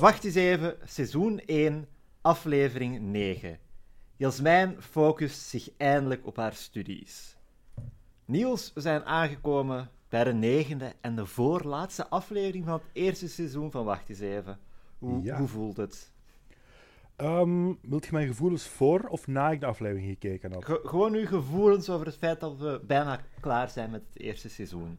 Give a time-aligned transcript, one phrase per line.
[0.00, 1.86] Wacht eens even, seizoen 1,
[2.20, 3.58] aflevering 9.
[4.16, 7.36] Jasmijn focust zich eindelijk op haar studies.
[8.24, 13.70] Niels, we zijn aangekomen bij de negende en de voorlaatste aflevering van het eerste seizoen
[13.70, 14.58] van Wacht eens even.
[14.98, 15.38] Hoe, Ja.
[15.38, 16.12] hoe voelt het?
[17.16, 20.64] Ehm, wilt je mijn gevoelens voor of na ik de aflevering gekeken had?
[20.64, 24.48] Ge- gewoon uw gevoelens over het feit dat we bijna klaar zijn met het eerste
[24.48, 24.98] seizoen.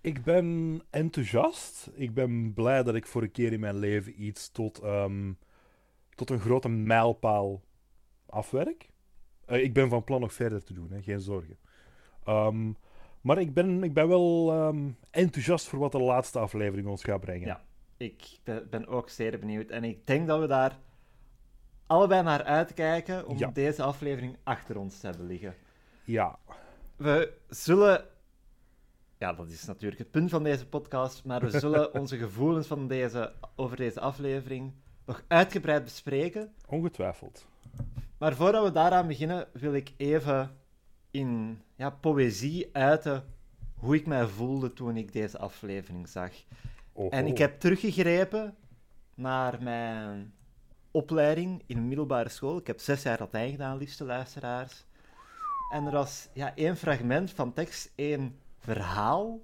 [0.00, 1.90] Ik ben enthousiast.
[1.94, 5.32] Ik ben blij dat ik voor een keer in mijn leven iets tot, ehm,
[6.14, 7.62] tot een grote mijlpaal
[8.26, 8.88] afwerk.
[9.46, 11.58] Eh, ik ben van plan nog verder te doen, hè, geen zorgen.
[12.24, 12.72] Ehm,
[13.20, 17.20] maar ik ben, ik ben wel ehm, enthousiast voor wat de laatste aflevering ons gaat
[17.20, 17.46] brengen.
[17.46, 17.64] Ja.
[17.96, 20.78] Ik ben, ben ook zeer benieuwd en ik denk dat we daar
[21.86, 23.50] allebei naar uitkijken om Ja.
[23.50, 25.54] deze aflevering achter ons te hebben liggen.
[26.04, 26.38] Ja.
[26.96, 28.04] We zullen.
[29.20, 31.24] Ja, dat is natuurlijk het punt van deze podcast.
[31.24, 34.72] Maar we zullen onze gevoelens van deze, over deze aflevering
[35.06, 36.52] nog uitgebreid bespreken.
[36.66, 37.46] ongetwijfeld.
[38.18, 40.50] Maar voordat we daaraan beginnen, wil ik even
[41.10, 43.24] in ja, poëzie uiten
[43.74, 46.32] hoe ik mij voelde toen ik deze aflevering zag.
[46.92, 47.08] Oho.
[47.08, 48.56] En ik heb teruggegrepen
[49.14, 50.34] naar mijn
[50.90, 52.58] opleiding in een middelbare school.
[52.58, 54.84] Ik heb zes jaar Latijn gedaan, liefste luisteraars.
[55.72, 59.40] En er was ja, één fragment van tekst, één verhaal,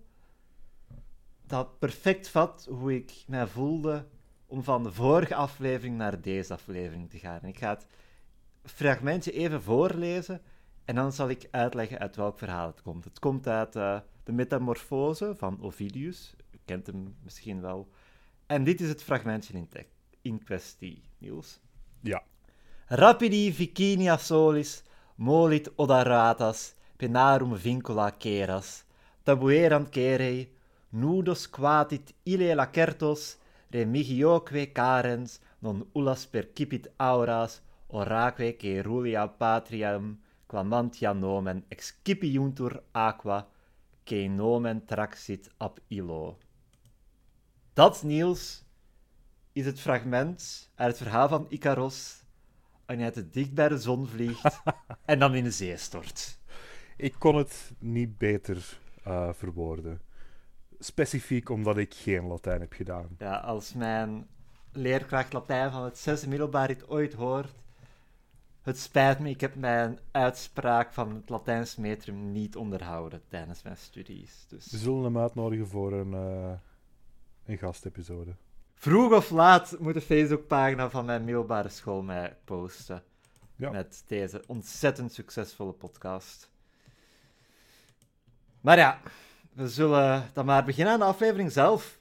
[1.46, 4.06] dat perfect vat hoe ik mij voelde
[4.46, 7.40] om van de vorige aflevering naar deze aflevering te gaan.
[7.40, 7.86] En ik ga het
[8.64, 10.42] fragmentje even voorlezen
[10.84, 13.04] en dan zal ik uitleggen uit welk verhaal het komt.
[13.04, 16.34] Het komt uit eh, de Metamorfose van Ovidius.
[16.50, 17.88] U kent hem misschien wel.
[18.46, 19.68] En dit is het fragmentje in,
[20.22, 21.60] in kwestie, Niels.
[22.00, 22.22] Ja.
[22.86, 24.82] Rapidi vicinia solis,
[25.14, 28.84] molit odaratas, penarum vincula ceras,
[29.26, 30.46] tabuerant cerei,
[30.92, 33.22] nudos quatit ille lacertos,
[33.74, 40.14] remigioque carens, non ullas percipit auras, oraque cerulia patriam,
[40.46, 43.48] clamantia nomen excipiuntur aqua,
[44.06, 46.38] que nomen traxit ab illo.
[47.74, 48.62] Dat, Niels,
[49.52, 52.22] is het fragment uit het verhaal van Icaros,
[52.86, 54.62] wanneer hij te dicht bij de zon vliegt
[55.10, 56.38] en dan in de zee stort.
[56.96, 60.00] Ik kon het niet beter eh, verwoorden.
[60.78, 63.08] Specifiek omdat ik geen Latijn heb gedaan.
[63.18, 64.26] Ja, als mijn
[64.72, 67.50] leerkracht Latijn van het zesde middelbaar dit ooit hoort,
[68.62, 73.76] het spijt me, ik heb mijn uitspraak van het Latijns metrum niet onderhouden tijdens mijn
[73.76, 74.46] studies.
[74.48, 76.52] We Dus zullen hem uitnodigen voor een, eh,
[77.46, 78.34] een gastepisode.
[78.74, 83.02] vroeg of laat moet de Facebookpagina van mijn middelbare school mij posten
[83.56, 83.70] Ja.
[83.70, 86.50] met deze ontzettend succesvolle podcast.
[88.60, 89.00] Maar ja,
[89.52, 92.00] we zullen dan maar beginnen aan de aflevering zelf.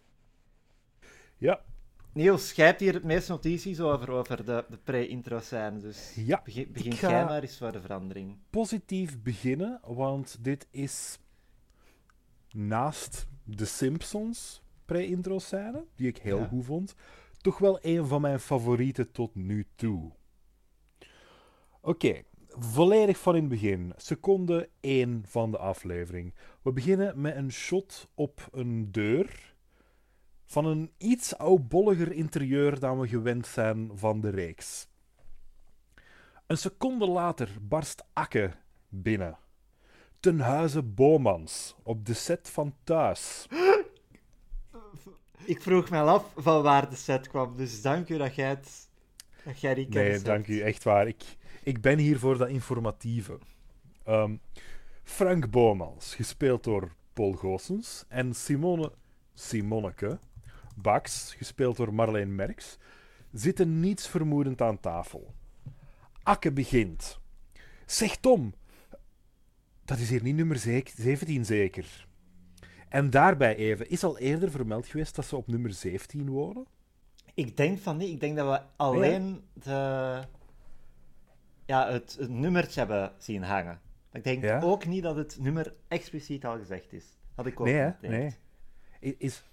[1.38, 1.62] Ja,
[2.14, 6.42] Niels, jij hebt hier het meeste notities over, over de, de pre-intro scène, dus Ja,
[6.44, 8.38] begin, begin jij maar eens voor de verandering.
[8.50, 11.20] positief beginnen, want dit is
[12.52, 16.46] naast de Simpsons pre-intro scène, die ik heel Ja.
[16.48, 16.96] goed vond,
[17.42, 20.12] toch wel een van mijn favorieten tot nu toe.
[21.82, 22.22] Oké,
[22.60, 23.94] volledig van in het begin.
[23.98, 26.34] Seconde 1 van de aflevering.
[26.62, 29.54] We beginnen met een shot op een deur
[30.46, 34.88] van een iets oudbolliger interieur dan we gewend zijn van de reeks.
[36.48, 38.52] Een seconde later barst Akke
[38.90, 39.38] binnen.
[40.20, 43.46] Ten huize Bomans, op de set van Thuis.
[45.46, 48.90] Ik vroeg me af van waar de set kwam, dus dank u dat jij, het,
[49.44, 50.60] dat jij die Nee, dank hebt.
[50.60, 51.08] u, echt waar.
[51.08, 51.24] Ik,
[51.66, 53.40] ik ben hier voor dat informatieve.
[54.04, 54.36] Ehm,
[55.04, 58.92] Frank Bomans, gespeeld door Paul Goossens, en Simone,
[59.34, 60.20] Simonneke
[60.76, 62.78] Bax, gespeeld door Marleen Merks,
[63.32, 65.34] zitten niets vermoedend aan tafel.
[66.24, 67.20] Akke begint.
[67.86, 68.54] Zeg Tom,
[69.86, 72.08] dat is hier niet nummer zek- 17 zeker.
[72.90, 76.66] En daarbij even, is al eerder vermeld geweest dat ze op nummer 17 wonen?
[77.34, 78.10] Ik denk van niet.
[78.10, 80.22] Ik denk dat we alleen de,
[81.66, 83.82] ja, het, het nummertje hebben zien hangen.
[84.12, 84.62] Ik denk Ja?
[84.62, 87.06] ook niet dat het nummer expliciet al gezegd is.
[87.36, 88.12] Had ik ook Nee, niet.
[88.12, 88.36] Nee.
[89.18, 89.44] Is,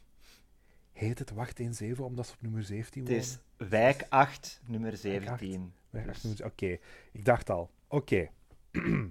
[0.92, 1.64] heet het Wacht 1-7
[1.96, 3.24] omdat ze op nummer 17 Het wonen?
[3.24, 3.38] is
[3.68, 5.72] wijk 8, nummer Wijk 17.
[5.90, 6.78] Wacht, Dus- Oké,
[7.12, 7.70] ik dacht al.
[7.88, 8.28] Oké.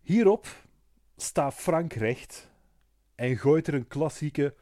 [0.00, 0.46] Hierop
[1.16, 2.50] staat Frank recht
[3.14, 4.54] en gooit er een klassieke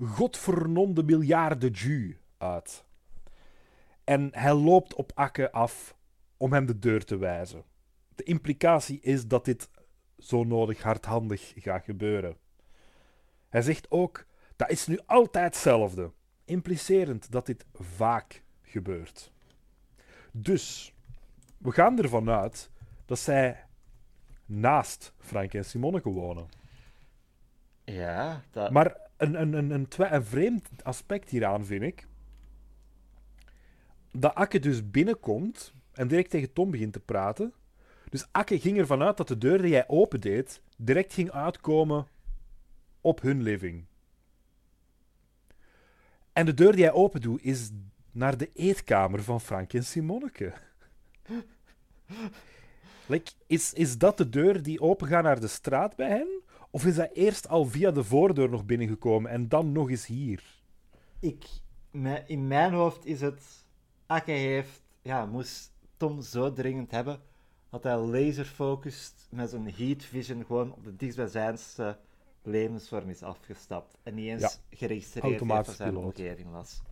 [0.00, 2.84] godvernomde miljarden ju uit.
[4.04, 5.96] En hij loopt op Akke af
[6.36, 7.64] om hem de deur te wijzen.
[8.14, 9.68] De implicatie is dat dit
[10.18, 12.36] zo nodig hardhandig gaat gebeuren.
[13.48, 14.26] Hij zegt ook,
[14.56, 16.12] dat is nu altijd hetzelfde.
[16.44, 19.32] implicerend dat dit vaak gebeurt.
[20.32, 20.94] Dus,
[21.58, 22.70] we gaan ervan uit
[23.04, 23.64] dat zij
[24.46, 26.48] naast Frank en Simonneke wonen.
[27.84, 28.70] Ja, dat...
[28.70, 32.06] Maar een, een, een, een, een vreemd aspect hieraan vind ik.
[34.10, 37.52] Dat Akke dus binnenkomt en direct tegen Tom begint te praten.
[38.10, 42.06] Dus Akke ging ervan uit dat de deur die hij opendeed direct ging uitkomen
[43.00, 43.84] op hun living.
[46.32, 47.70] En de deur die hij opendoet is
[48.12, 50.52] naar de eetkamer van Frank en Simonneke.
[53.06, 56.42] like, is, is dat de deur die opengaat naar de straat bij hen?
[56.70, 60.62] Of is hij eerst al via de voordeur nog binnengekomen en dan nog eens hier?
[61.24, 61.46] ik,
[62.26, 63.64] in mijn hoofd is het...
[64.06, 64.82] Akke heeft...
[65.02, 65.72] Ja, moest
[66.04, 67.20] Tom zo dringend hebben
[67.70, 71.98] dat hij laserfocust met zijn heat vision gewoon op de dichtstbijzijnste
[72.42, 73.96] levensvorm is afgestapt.
[74.02, 74.50] En niet eens Ja.
[74.76, 76.04] geregistreerd heeft wat zijn piloot.
[76.04, 76.82] omgeving was.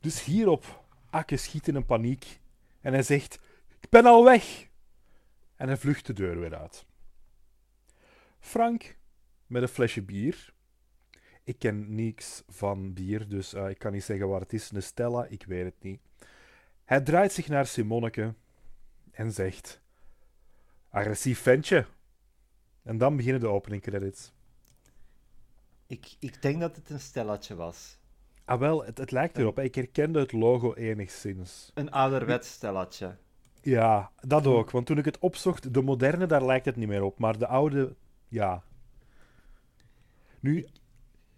[0.00, 2.40] Dus hierop, Akke schiet in een paniek
[2.80, 3.38] en hij zegt:
[3.80, 4.68] Ik ben al weg!
[5.56, 6.86] En hij vlucht de deur weer uit.
[8.38, 8.98] Frank,
[9.46, 10.52] met een flesje bier.
[11.44, 14.70] Ik ken niks van bier, dus eh, ik kan niet zeggen waar het is.
[14.70, 16.00] Een Stella, ik weet het niet.
[16.86, 18.34] Hij draait zich naar Simonneke
[19.10, 19.80] en zegt:
[20.90, 21.86] Agressief ventje.
[22.82, 24.32] En dan beginnen de opening credits.
[25.86, 27.98] Ik, ik denk dat het een stellatje was.
[28.44, 29.58] Ah, wel, het, het lijkt erop.
[29.58, 31.70] Ik herkende het logo enigszins.
[31.74, 33.16] Een ouderwets stellatje.
[33.62, 34.70] Ja, dat ook.
[34.70, 37.18] Want toen ik het opzocht, de moderne, daar lijkt het niet meer op.
[37.18, 37.94] Maar de oude,
[38.28, 38.62] ja.
[40.40, 40.66] Nu,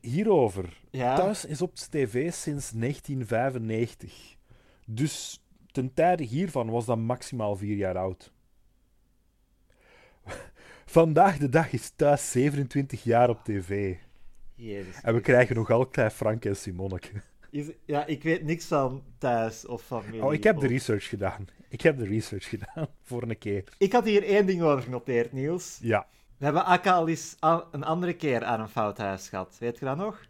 [0.01, 0.81] hierover.
[0.91, 4.37] Ja, Thuis is op tv sinds 1995.
[4.99, 8.33] Dus ten tijde hiervan was dat maximaal vier jaar oud.
[10.87, 13.97] Vandaag de dag is Thuis 27 jaar op tv.
[14.55, 17.23] Jezus En we krijgen nog altijd Frank en Simonneke.
[17.51, 20.25] Is- ja, ik weet niks van thuis of familie.
[20.25, 21.47] Oh, ik heb de research gedaan.
[21.69, 23.65] Ik heb de research gedaan, voor een keer.
[23.79, 25.79] Ik had hier één ding over genoteerd, Niels.
[25.83, 26.07] Ja.
[26.37, 27.37] We hebben Akka al eens
[27.71, 29.57] een andere keer aan een fout huis gehad.
[29.59, 30.27] Weet je dat nog?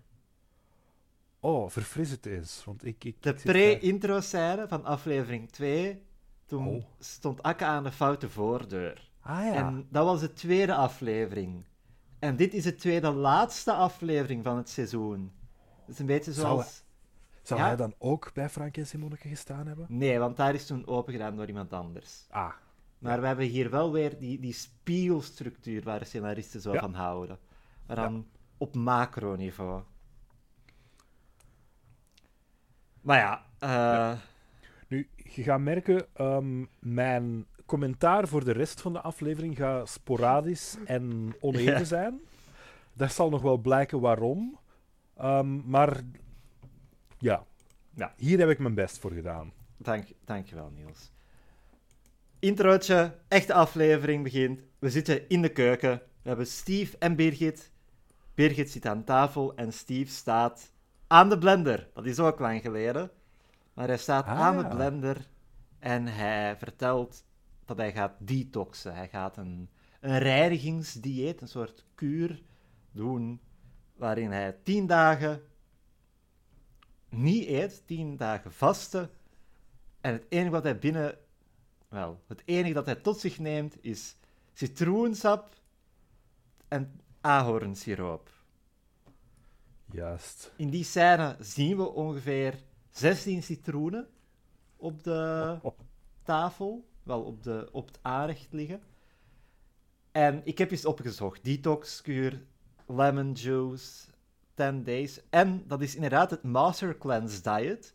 [1.40, 2.64] Oh, verfris het eens.
[2.64, 6.02] Want ik, ik, De pre-intro-scène van aflevering 2.
[6.46, 6.85] Toen Oh.
[6.99, 9.11] stond Akka aan de foute voordeur.
[9.20, 9.52] Ah ja.
[9.55, 11.64] En dat was de tweede aflevering.
[12.19, 15.32] En dit is de tweede laatste aflevering van het seizoen.
[15.81, 16.87] Het is een beetje Zou zoals...
[17.43, 17.67] Zou ja.
[17.67, 19.87] hij dan ook bij Frank en Simonneke gestaan hebben?
[19.88, 22.26] Nee, want daar is toen opengedaan door iemand anders.
[22.31, 22.52] Ah,
[22.99, 27.38] Maar we hebben hier wel weer die, die spiegelstructuur waar de scenaristen zo van houden.
[27.87, 28.26] Maar dan
[28.56, 29.82] op macroniveau.
[33.08, 34.19] Maar ja, eh,
[34.88, 40.76] nu, je gaat merken, ehm, mijn commentaar voor de rest van de aflevering gaat sporadisch
[40.84, 41.84] en oneven Ja.
[41.84, 42.20] zijn.
[42.93, 44.58] Dat zal nog wel blijken waarom.
[45.16, 46.00] Ehm, maar
[47.19, 47.44] ja.
[47.94, 48.12] Ja.
[48.16, 49.52] hier heb ik mijn best voor gedaan.
[49.76, 51.11] dank, dankjewel Niels.
[52.38, 54.62] Introotje, echte aflevering begint.
[54.78, 56.02] We zitten in de keuken.
[56.22, 57.70] We hebben Steve en Birgit.
[58.34, 60.72] Birgit zit aan tafel en Steve staat
[61.08, 61.90] aan de blender.
[61.94, 63.10] Dat is ook lang geleden.
[63.75, 64.62] Maar hij staat Ah, aan ja.
[64.62, 65.28] de blender
[65.78, 67.25] en hij vertelt
[67.64, 68.94] dat hij gaat detoxen.
[68.94, 69.70] Hij gaat een,
[70.00, 72.43] een reinigingsdieet, een soort kuur
[72.93, 73.40] doen,
[73.96, 75.42] waarin hij tien dagen
[77.09, 79.11] niet eet, tien dagen vasten.
[80.00, 81.18] En het enige wat hij binnen...
[81.88, 84.16] Wel, het enige dat hij tot zich neemt is
[84.52, 85.54] citroensap
[86.68, 88.30] en ahornsiroop.
[89.90, 90.52] Juist.
[90.57, 94.09] In die scène zien we ongeveer 16 citroenen
[94.76, 95.59] op de
[96.23, 98.83] tafel, wel op, de, op het aanrecht liggen.
[100.12, 102.42] En ik heb eens opgezocht: detoxkuur,
[102.87, 104.07] lemon juice,
[104.54, 105.21] 10 days.
[105.30, 107.95] En dat is inderdaad het Master Cleanse Diet.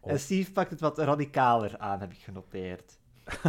[0.00, 0.10] Oh.
[0.10, 2.98] En Steve pakt het wat radicaler aan, heb ik genoteerd.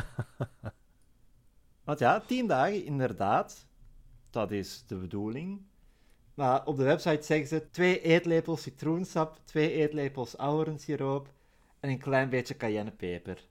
[1.84, 3.68] Want ja, 10 dagen, inderdaad.
[4.30, 5.66] Dat is de bedoeling.
[6.36, 11.28] Maar op de website zeggen ze twee eetlepels citroensap, twee eetlepels ahornsiroop
[11.80, 13.48] en een klein beetje cayennepeper.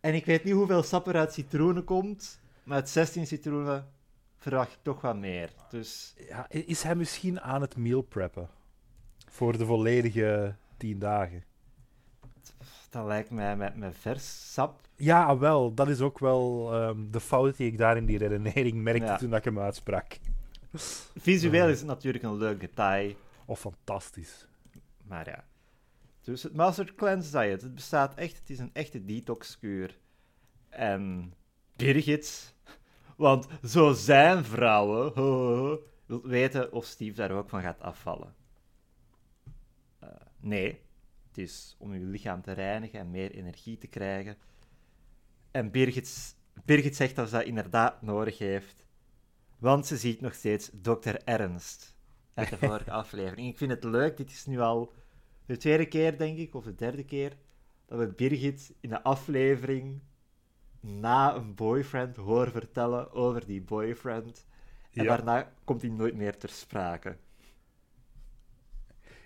[0.00, 3.88] En ik weet niet hoeveel sap er uit citroenen komt, maar uit 16 citroenen
[4.36, 5.50] verwacht ik toch wat meer.
[5.70, 8.48] Dus Ja, is hij misschien aan het meal preppen?
[9.28, 11.44] Voor de volledige tien dagen.
[12.90, 14.80] dat lijkt mij met, met vers sap.
[14.96, 15.74] Ja, wel.
[15.74, 19.16] Dat is ook wel ehm, de fout die ik daar in die redenering merkte Ja.
[19.16, 20.18] toen ik hem uitsprak.
[21.16, 23.14] Visueel is het natuurlijk een leuk detail,
[23.46, 24.46] Oh, fantastisch.
[25.04, 25.44] maar ja.
[26.20, 29.98] Dus het Master Cleanse Diet, het bestaat echt, het is een echte detoxkuur.
[30.68, 31.34] En
[31.76, 32.54] Birgit,
[33.16, 37.80] want zo zijn vrouwen, ho, ho, ho, wil weten of Steve daar ook van gaat
[37.80, 38.34] afvallen.
[40.40, 40.80] Nee,
[41.28, 44.36] het is om uw lichaam te reinigen en meer energie te krijgen.
[45.50, 48.86] En Birgit, Birgit zegt dat ze dat inderdaad nodig heeft.
[49.62, 51.96] Want ze ziet nog steeds dokter Ernst
[52.34, 53.48] uit de vorige aflevering.
[53.48, 54.92] Ik vind het leuk, dit is nu al
[55.46, 57.36] de tweede keer, denk ik, of de derde keer,
[57.86, 60.00] dat we Birgit in de aflevering
[60.80, 64.46] na een boyfriend horen vertellen over die boyfriend.
[64.92, 65.16] En Ja.
[65.16, 67.16] daarna komt hij nooit meer ter sprake.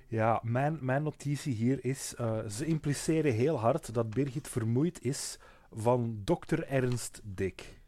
[0.09, 5.39] Ja, mijn, mijn notitie hier is: eh, ze impliceren heel hard dat Birgit vermoeid is
[5.73, 7.81] van dokter Ernst Dick.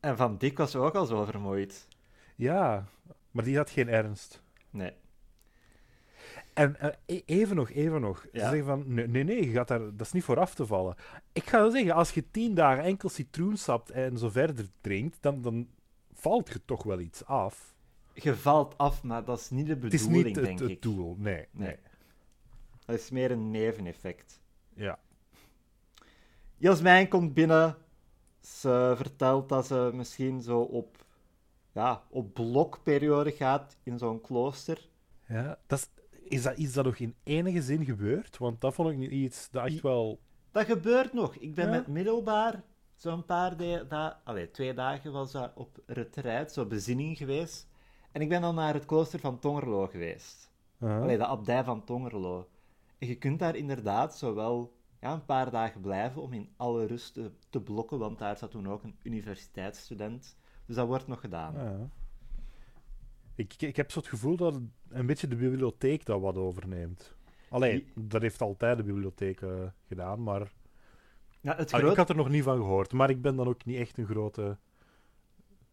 [0.00, 1.88] En van Dick was ook al zo vermoeid.
[2.36, 2.84] Ja,
[3.30, 4.42] maar die had geen ernst.
[4.70, 4.92] Nee.
[6.52, 8.20] En eh, e- even nog, even nog.
[8.32, 10.66] Ze zeggen van, nee, nee, nee, je gaat daar, dat is niet voor af te
[10.66, 10.96] vallen.
[11.32, 15.42] Ik ga wel zeggen, als je tien dagen enkel citroensap en zo verder drinkt, dan,
[15.42, 15.68] dan
[16.14, 17.74] valt je toch wel iets af.
[18.14, 20.70] Je valt af, maar dat is niet de Het is bedoeling, niet het, denk het
[20.70, 20.82] ik.
[20.82, 21.34] doel, nee.
[21.34, 21.46] Nee.
[21.50, 21.76] nee.
[22.84, 24.40] Dat is meer een neveneffect.
[24.74, 24.98] Ja.
[26.56, 27.76] Jasmijn komt binnen.
[28.46, 31.04] Ze vertelt dat ze misschien zo op,
[31.72, 34.88] ja, op blokperiode gaat in zo'n klooster.
[35.26, 35.88] ja dat is,
[36.28, 38.38] is dat iets dat nog in enige zin gebeurt?
[38.38, 40.20] Want dat vond ik niet iets dat echt wel...
[40.50, 41.36] Dat gebeurt nog.
[41.36, 41.70] Ik ben Ja?
[41.70, 42.62] met middelbaar
[42.94, 47.68] zo'n paar dagen, allee, twee dagen was dat op retraite, zo bezinning geweest.
[48.12, 50.50] En ik ben dan naar het klooster van Tongerlo geweest.
[50.80, 51.00] Aha.
[51.00, 52.48] Allee, de abdij van Tongerlo.
[52.98, 54.75] En je kunt daar inderdaad zowel
[55.06, 58.50] ja, een paar dagen blijven om in alle rust te, te blokken, want daar zat
[58.50, 60.36] toen ook een universiteitsstudent.
[60.66, 61.54] Dus dat wordt nog gedaan.
[61.54, 61.88] Ja.
[63.34, 67.14] Ik, ik, heb zo het gevoel dat een beetje de bibliotheek dat wat overneemt.
[67.48, 69.50] Allee, dat heeft altijd de bibliotheek eh,
[69.88, 70.52] gedaan, maar
[71.40, 72.92] Ja, het groot- ik had er nog niet van gehoord.
[72.92, 74.56] Maar ik ben dan ook niet echt een grote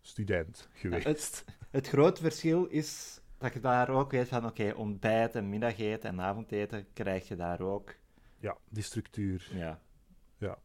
[0.02, 1.06] student geweest.
[1.06, 6.10] het- Het grote verschil is dat je daar ook weet van, oké, ontbijt en middageten
[6.10, 7.96] en avondeten krijg je daar ook.
[8.44, 9.48] Ja, die structuur.
[9.52, 9.80] Ja.
[10.38, 10.58] Ja.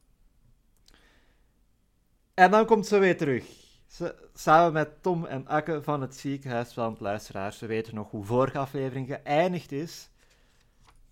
[2.34, 3.44] En dan komt ze weer terug.
[3.86, 7.58] Ze, samen met Tom en Akke van het ziekenhuis van het luisteraars.
[7.58, 10.10] Ze weten nog hoe vorige aflevering geëindigd is.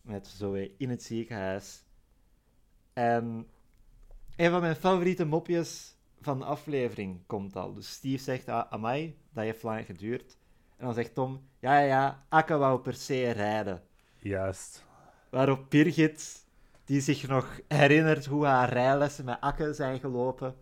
[0.01, 1.85] Met Zoe in het ziekenhuis.
[2.93, 3.49] En
[4.37, 7.75] een van mijn favoriete mopjes van de aflevering komt al.
[7.75, 10.37] Dus Steve zegt, ah, amai, dat heeft lang geduurd.
[10.77, 13.83] En dan zegt Tom, ja, ja, ja, Akke wou per se rijden.
[14.19, 14.85] Juist.
[15.31, 16.46] Waarop Birgit,
[16.87, 20.55] die zich nog herinnert hoe haar rijlessen met Akke zijn gelopen,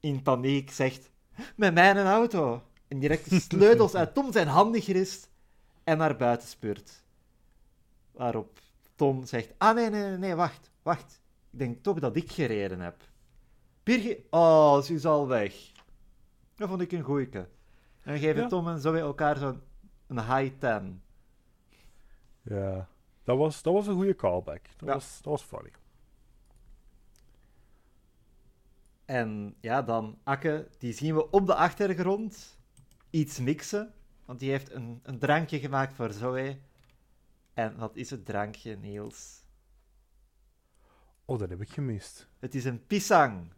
[0.00, 1.10] in paniek zegt:
[1.56, 2.62] Met mijn auto.
[2.88, 5.30] En direct de sleutels uit Tom zijn handen gerist
[5.84, 7.02] en naar buiten speurt.
[8.10, 8.58] Waarop
[8.94, 11.20] Tom zegt: Ah, nee, nee, nee, wacht, wacht.
[11.50, 13.02] Ik denk toch dat ik gereden heb.
[13.82, 15.72] Birgit, oh, ze is al weg.
[16.54, 17.28] Dat vond ik een goeie.
[17.30, 17.48] En
[18.02, 18.48] dan geven Ja.
[18.48, 19.60] Tom en Zoe elkaar zo'n
[20.06, 21.02] een high ten.
[22.42, 22.88] Ja.
[23.28, 24.62] Dat was, dat was een goede callback.
[24.76, 24.94] Dat, Ja.
[24.94, 25.70] was, dat was funny.
[29.04, 32.58] En ja, dan Akke, die zien we op de achtergrond
[33.10, 33.94] iets mixen.
[34.24, 36.58] Want die heeft een, een drankje gemaakt voor Zoe.
[37.54, 39.42] En wat is het drankje, Niels?
[41.24, 42.28] Oh, dat heb ik gemist.
[42.38, 43.52] Het is een pisang.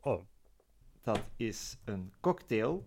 [0.00, 0.22] Oh,
[1.02, 2.86] Dat is een cocktail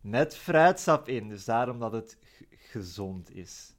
[0.00, 1.28] met fruitsap in.
[1.28, 2.18] Dus daarom dat het
[2.50, 3.74] gezond is.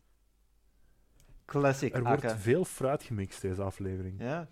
[1.51, 2.27] Classic er Akke.
[2.27, 4.19] wordt veel fruit gemixt deze aflevering.
[4.19, 4.47] Ja.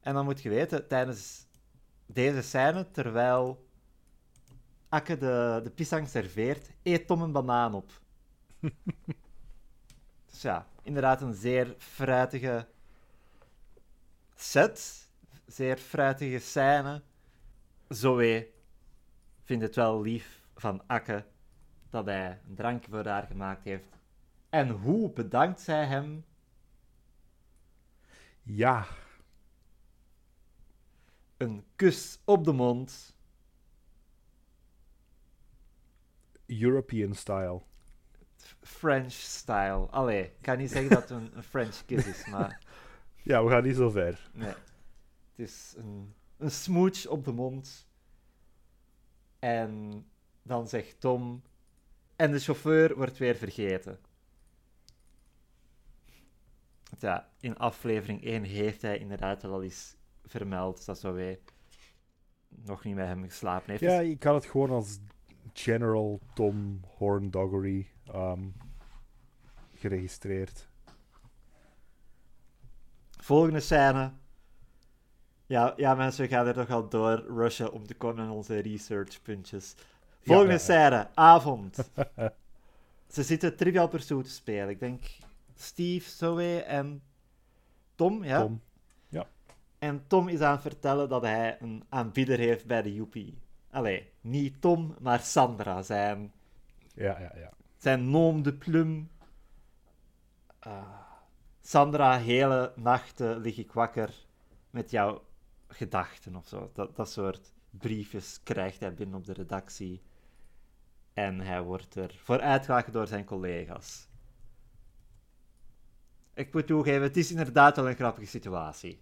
[0.00, 1.46] En dan moet je weten, tijdens
[2.06, 3.66] deze scène, terwijl
[4.88, 8.00] Akke de, de pisang serveert, eet Tom een banaan op.
[10.30, 12.66] dus ja, inderdaad een zeer fruitige
[14.34, 15.08] set.
[15.46, 17.02] Zeer fruitige scène.
[17.88, 18.48] Zoe
[19.42, 21.24] vindt het wel lief van Akke
[21.90, 23.98] dat hij een drankje voor haar gemaakt heeft.
[24.50, 26.24] En hoe bedankt zij hem
[28.42, 28.86] Ja,
[31.36, 33.16] een kus op de mond.
[36.46, 37.62] European style.
[38.60, 39.86] French style.
[39.90, 42.60] Allee, ik kan niet zeggen dat het een, een French kiss is, maar
[43.22, 44.30] Ja, we gaan niet zo ver.
[44.32, 44.48] nee.
[44.48, 47.86] Het is een, een smooch op de mond.
[49.38, 50.04] En
[50.42, 51.42] dan zegt Tom...
[52.16, 53.98] En de chauffeur wordt weer vergeten.
[56.98, 61.40] Ja, in aflevering 1 heeft hij inderdaad wel al eens vermeld dat zo wij
[62.48, 63.82] nog niet met hem geslapen heeft.
[63.82, 64.98] Ja, Dus ik had het gewoon als
[65.52, 68.48] General Tom Horndoggery ehm
[69.82, 70.68] geregistreerd.
[73.18, 74.12] Volgende scène.
[75.46, 78.58] Ja, ja, mensen, we gaan er toch al door rushen om te komen aan onze
[78.58, 79.74] researchpuntjes.
[80.20, 80.64] Volgende ja, ja.
[80.64, 81.90] scène, avond.
[83.14, 84.68] Ze zitten Trivial Pursuit te spelen.
[84.68, 85.04] Ik denk
[85.54, 87.02] Steve, Zoe en
[87.94, 88.40] Tom, ja?
[88.40, 88.60] Tom.
[89.82, 93.38] En Tom is aan het vertellen dat hij een aanbieder heeft bij de Joepie.
[93.70, 96.32] Allee, niet Tom, maar Sandra, zijn,
[96.94, 97.52] Ja, ja, ja.
[97.76, 99.04] zijn nom de plume.
[100.58, 100.82] Ah.
[101.60, 104.26] Sandra, hele nachten lig ik wakker
[104.70, 105.24] met jouw
[105.68, 106.70] gedachten of zo.
[106.74, 110.02] Dat, dat soort briefjes krijgt hij binnen op de redactie.
[111.12, 114.08] En hij wordt er voor uitgelachen door zijn collega's.
[116.34, 118.98] Ik moet toegeven, het is inderdaad wel een grappige situatie.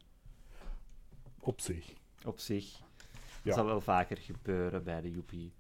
[1.41, 1.93] Op zich.
[2.25, 2.79] Op zich.
[2.79, 2.87] Ja.
[3.43, 5.53] Dat zal wel vaker gebeuren bij de Joepie.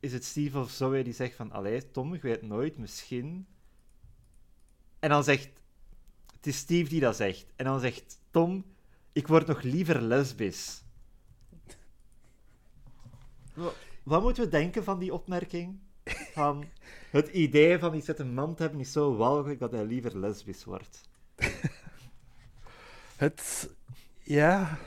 [0.00, 1.52] Is het Steve of Zoe die zegt van...
[1.52, 3.46] Allee, Tom, ik weet nooit, misschien...
[4.98, 5.48] En dan zegt...
[6.36, 7.46] Het is Steve die dat zegt.
[7.56, 8.64] En dan zegt Tom...
[9.12, 10.82] Ik word nog liever lesbisch.
[13.54, 15.78] Wa- Wat moeten we denken van die opmerking?
[16.32, 16.64] Van...
[17.10, 20.18] Het idee van iets met een man te hebben is zo walgelijk dat hij liever
[20.18, 21.08] lesbisch wordt.
[23.16, 23.70] Het...
[24.22, 24.78] Ja...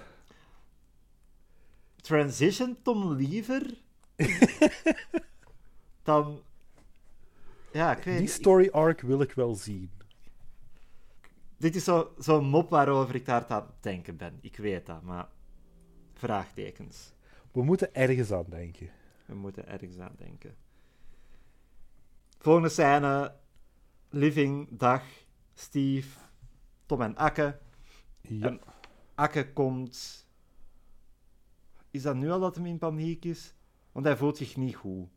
[2.01, 3.77] transition Tom liever
[6.03, 6.41] dan.
[7.71, 9.91] Ja, ik weet Die story arc wil ik wel zien.
[11.57, 14.37] Dit is zo- zo'n mop waarover ik daar aan het denken ben.
[14.41, 15.27] Ik weet dat, maar.
[16.13, 17.13] Vraagtekens.
[17.51, 18.89] We moeten ergens aan denken.
[19.25, 20.55] We moeten ergens aan denken.
[22.43, 23.35] Volgende scène:
[24.09, 25.03] Living, Dag,
[25.53, 26.19] Steve,
[26.85, 27.59] Tom en Akke.
[28.21, 28.47] Ja.
[28.47, 28.61] En
[29.15, 30.27] Akke komt.
[31.91, 33.53] Is dat nu al dat hem in paniek is?
[33.91, 35.09] Want hij voelt zich niet goed.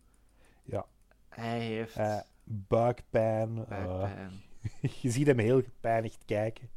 [0.62, 0.87] Ja.
[1.28, 3.59] Hij heeft Eh, buikpijn.
[3.59, 4.30] eh, buikpijn.
[5.02, 6.68] je ziet hem heel gepijnigd kijken.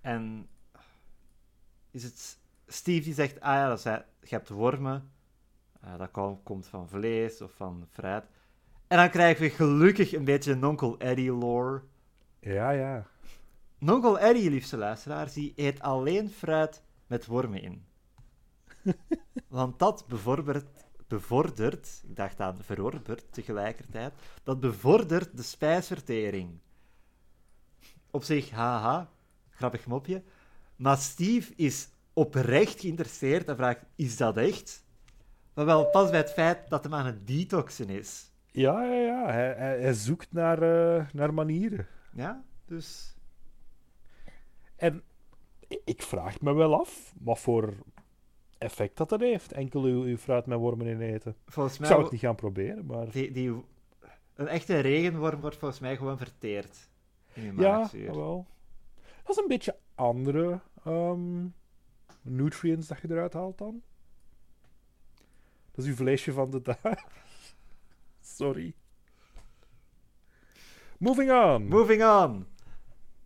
[0.00, 0.48] En
[1.90, 5.12] is het Steve die zegt, ah ja, dat zijn, je hebt wormen.
[5.80, 8.24] Eh, dat kom- komt van vlees of van fruit.
[8.94, 11.82] En dan krijgen we gelukkig een beetje een Onkel Eddie lore.
[12.40, 13.06] Ja, ja.
[13.80, 17.84] Onkel Eddie, liefste luisteraars, die eet alleen fruit met wormen in.
[19.48, 20.66] Want dat bevordert,
[21.06, 26.58] bevordert, ik dacht aan verorbert tegelijkertijd, dat bevordert de spijsvertering.
[28.10, 29.10] Op zich, haha,
[29.50, 30.22] grappig mopje.
[30.76, 34.84] Maar Steve is oprecht geïnteresseerd en vraagt, is dat echt?
[35.54, 38.32] Maar wel pas bij het feit dat hem aan het detoxen is.
[38.54, 39.32] Ja, ja, ja.
[39.32, 41.86] Hij, hij, hij zoekt naar, eh, naar manieren.
[42.12, 43.16] Ja, dus...
[44.76, 45.02] En
[45.84, 47.74] ik vraag me wel af wat voor
[48.58, 49.52] effect dat er heeft.
[49.52, 51.36] Enkel uw, uw fruit met wormen in eten.
[51.46, 51.88] Volgens Ik mij...
[51.88, 53.10] zou het niet gaan proberen, maar...
[53.10, 53.64] Die, die,
[54.34, 56.88] een echte regenworm wordt volgens mij gewoon verteerd
[57.32, 58.46] in Ja, wel.
[58.96, 61.46] Dat is een beetje andere ehm,
[62.22, 63.82] nutrients dat je eruit haalt dan.
[65.70, 66.78] Dat is uw vleesje van de dag.
[68.24, 68.74] Sorry.
[70.98, 71.68] Moving on.
[71.68, 72.46] Moving on.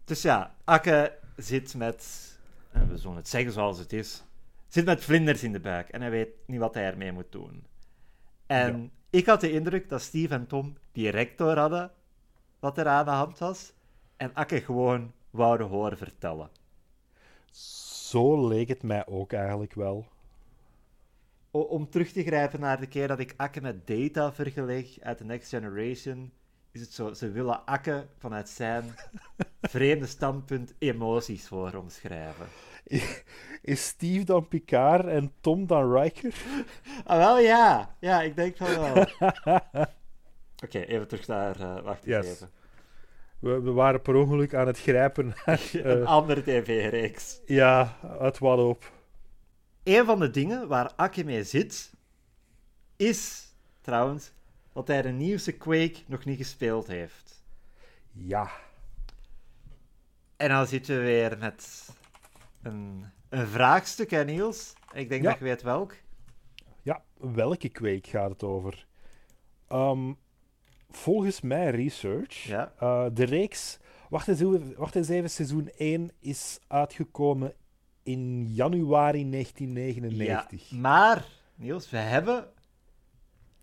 [0.05, 2.33] Dus ja, Akke zit met,
[2.71, 4.25] en we zullen het zeggen zoals het is,
[4.69, 7.67] zit met vlinders in de buik en hij weet niet wat hij ermee moet doen.
[8.47, 8.89] En Ja.
[9.11, 11.91] ik had de indruk dat Steve en Tom direct door hadden
[12.61, 13.73] wat er aan de hand was
[14.17, 16.51] en Akke gewoon wouden horen vertellen.
[17.51, 20.07] Zo leek het mij ook eigenlijk wel.
[21.51, 25.25] Om terug te grijpen naar de keer dat ik Akke met Data vergeleek uit The
[25.25, 26.33] Next Generation,
[26.73, 28.85] is het zo, ze willen Akke vanuit zijn
[29.61, 32.47] vreemde standpunt emoties voor omschrijven.
[33.63, 36.35] Is Steve dan Picard en Tom dan Riker?
[37.05, 37.97] Ah, wel ja.
[38.01, 38.95] Ja, ik denk van wel.
[40.65, 41.61] Oké, even terug naar...
[41.61, 42.27] eh wacht Yes.
[42.27, 42.49] even.
[43.39, 45.61] We, we waren per ongeluk aan het grijpen naar...
[45.73, 47.41] Een eh, andere tv-reeks.
[47.47, 48.93] ja, uit wat op.
[49.89, 51.93] Een van de dingen waar Akke mee zit,
[52.97, 54.33] is trouwens
[54.73, 57.43] dat hij de nieuwste Quake nog niet gespeeld heeft.
[58.13, 58.51] Ja.
[60.37, 61.89] En dan zitten we weer met
[62.63, 64.73] een, een vraagstuk, hè Niels?
[64.93, 65.31] Ik denk Ja.
[65.31, 65.95] dat je weet welk.
[66.83, 68.87] Ja, welke kweek gaat het over?
[69.69, 70.13] Ehm,
[70.91, 72.73] volgens mijn research, Ja.
[72.79, 73.79] eh, de reeks...
[74.09, 77.55] Wacht eens, even- wacht eens even, seizoen 1 is uitgekomen
[78.03, 80.69] in januari 1999.
[80.69, 82.49] Ja, maar, Niels, we hebben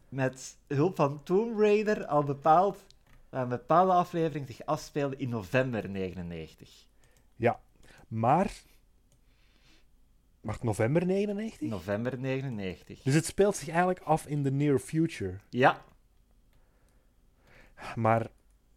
[0.09, 2.85] met hulp van Tomb Raider al bepaald
[3.29, 6.69] dat een bepaalde aflevering zich afspeelde in november 99.
[7.35, 7.59] Ja,
[8.07, 8.51] maar...
[10.41, 11.69] Wacht, november 99?
[11.69, 13.01] November 99.
[13.03, 15.37] Dus het speelt zich eigenlijk af in de near future.
[15.49, 15.81] Ja,
[17.95, 18.27] Maar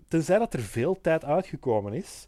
[0.08, 2.26] tenzij dat er veel tijd uitgekomen is.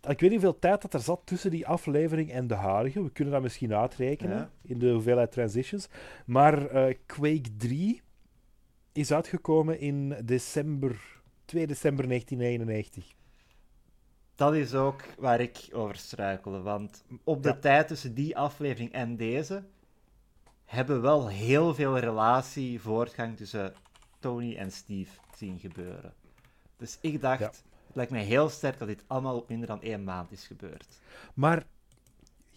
[0.00, 3.02] Ik weet niet hoeveel tijd dat er zat tussen die aflevering en de huidige.
[3.02, 4.50] We kunnen dat misschien uitrekenen Ja.
[4.62, 5.88] in de hoeveelheid transitions.
[6.26, 8.00] Maar eh, Quake 3
[8.92, 13.14] is uitgekomen in december, 2 december 1991.
[14.34, 16.60] Dat is ook waar ik over struikelde.
[16.60, 17.54] Want op de Ja.
[17.56, 19.64] tijd tussen die aflevering en deze
[20.64, 23.72] hebben we wel heel veel relatie, voortgang tussen
[24.18, 26.14] Tony en Steve zien gebeuren.
[26.76, 27.64] Dus ik dacht.
[27.90, 30.98] Het lijkt mij heel sterk dat dit allemaal op minder dan één maand is gebeurd.
[31.34, 31.66] Maar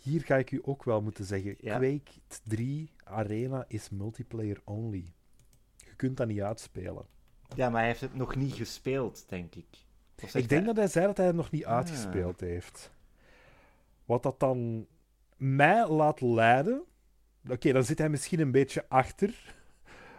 [0.01, 1.77] hier ga ik u ook wel moeten zeggen: Ja.
[1.77, 2.11] Quake
[2.43, 5.13] 3 Arena is multiplayer only.
[5.77, 7.05] Je kunt dat niet uitspelen.
[7.55, 9.65] Ja, maar hij heeft het nog niet gespeeld, denk ik.
[10.15, 11.75] Ik denk hij- dat hij zei dat hij het nog niet Ah.
[11.75, 12.91] uitgespeeld heeft.
[14.05, 14.87] Wat dat dan
[15.37, 16.83] mij laat leiden.
[17.49, 19.55] Oké, dan zit hij misschien een beetje achter.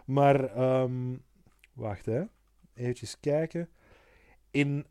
[0.05, 1.15] Maar, ehm,
[1.73, 2.23] wacht hè.
[2.73, 3.69] Even kijken.
[4.51, 4.85] In.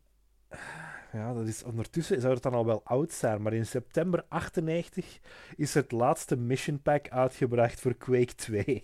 [1.13, 3.41] Ja, dat is ondertussen zou het dan al wel oud zijn.
[3.41, 5.19] Maar in september 98
[5.55, 8.83] is het laatste mission pack uitgebracht voor Quake 2.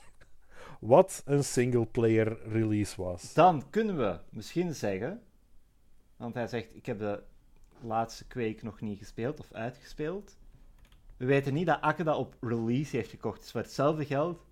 [0.80, 3.34] Wat een single-player release was.
[3.34, 5.22] Dan kunnen we misschien zeggen,
[6.18, 7.24] want hij zegt: Ik heb de
[7.82, 10.38] laatste Quake nog niet gespeeld of uitgespeeld.
[11.18, 13.40] We weten niet dat Akke dat op release heeft gekocht.
[13.42, 14.46] Dus voor hetzelfde geld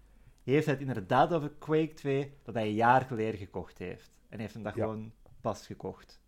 [0.44, 4.12] heeft hij het inderdaad over Quake 2 dat hij een jaar geleden gekocht heeft.
[4.30, 4.82] En heeft hem dat Ja.
[4.84, 6.19] gewoon pas gekocht.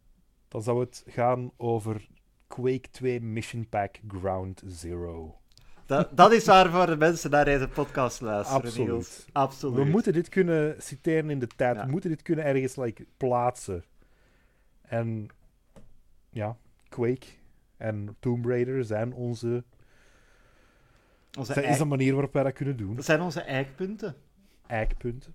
[0.52, 2.08] Dan zou het gaan over
[2.48, 5.40] Quake 2 Mission Pack Ground Zero.
[5.86, 8.64] Dat, dat is waarvoor de mensen naar deze podcast luisteren.
[8.64, 8.88] Absoluut.
[8.88, 9.26] Niels.
[9.32, 9.76] Absoluut.
[9.76, 11.76] We moeten dit kunnen citeren in de tijd.
[11.76, 11.86] Ja.
[11.86, 13.84] We moeten dit kunnen ergens like, plaatsen.
[14.82, 15.28] En
[16.30, 16.58] ja,
[16.90, 17.28] Quake
[17.78, 19.64] en Tomb Raider zijn onze.
[21.38, 22.96] Onze zijn, is een manier waarop wij dat kunnen doen.
[22.96, 24.16] dat zijn onze eikpunten.
[24.68, 25.34] Eikpunten.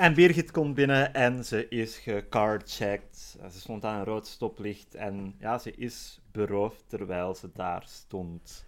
[0.00, 3.38] En Birgit komt binnen en ze is gecardchecked.
[3.52, 8.66] Ze stond aan een rood stoplicht en ja, ze is beroofd terwijl ze daar stond.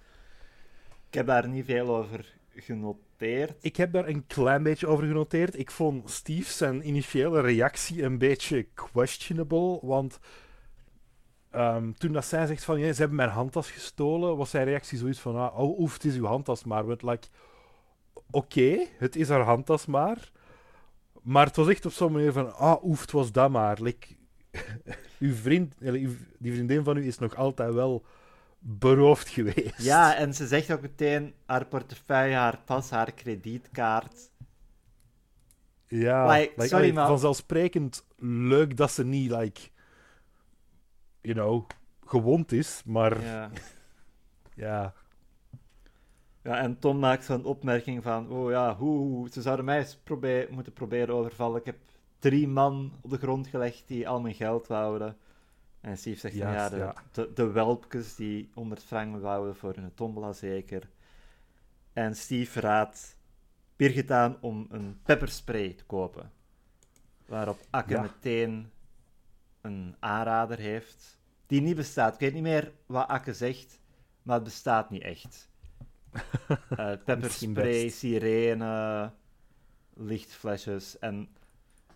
[1.08, 3.54] Ik heb daar niet veel over genoteerd.
[3.60, 5.58] Ik heb daar een klein beetje over genoteerd.
[5.58, 9.78] Ik vond Steve zijn initiële reactie een beetje questionable.
[9.82, 10.18] Want
[11.50, 14.98] ehm, toen dat zij zegt van ja, ze hebben mijn handtas gestolen, was zijn reactie
[14.98, 16.84] zoiets van ah, oh, oef, het is uw handtas maar.
[16.84, 17.26] Like,
[18.30, 20.32] Oké, het is haar handtas maar.
[21.22, 23.78] Maar het was echt op zo'n manier van ah, oef, het was dat maar.
[23.80, 24.06] Like,
[25.18, 25.74] uw vriend,
[26.38, 28.04] die vriendin van u is nog altijd wel
[28.58, 29.82] beroofd geweest.
[29.82, 34.30] Ja, en ze zegt ook meteen haar portefeuille, haar pas, haar kredietkaart.
[35.86, 39.60] Ja, Like, like, sorry, allee, vanzelfsprekend leuk dat ze niet, like,
[41.20, 41.68] you know,
[42.04, 43.50] gewond is, maar ja.
[44.54, 44.94] Ja.
[46.42, 49.98] Ja, en Tom maakt zo'n opmerking van, oh ja, hoe, hoe, ze zouden mij eens
[50.50, 51.60] moeten proberen overvallen.
[51.60, 51.78] Ik heb
[52.18, 55.16] drie man op de grond gelegd die al mijn geld wouden.
[55.80, 56.94] En Steve zegt van, ja, de, ja.
[57.12, 60.88] De, de welpjes die 100 frank wouden voor hun tombola zeker.
[61.92, 63.16] En Steve raadt
[63.76, 66.32] Birgit aan om een pepperspray te kopen.
[67.26, 68.00] Waarop Akke Ja.
[68.02, 68.70] meteen
[69.60, 72.14] een aanrader heeft, die niet bestaat.
[72.14, 73.80] Ik weet niet meer wat Akke zegt,
[74.22, 75.50] maar het bestaat niet echt.
[76.76, 79.12] Eh pepperspray, sirene,
[79.94, 80.98] lichtflesjes.
[80.98, 81.28] En,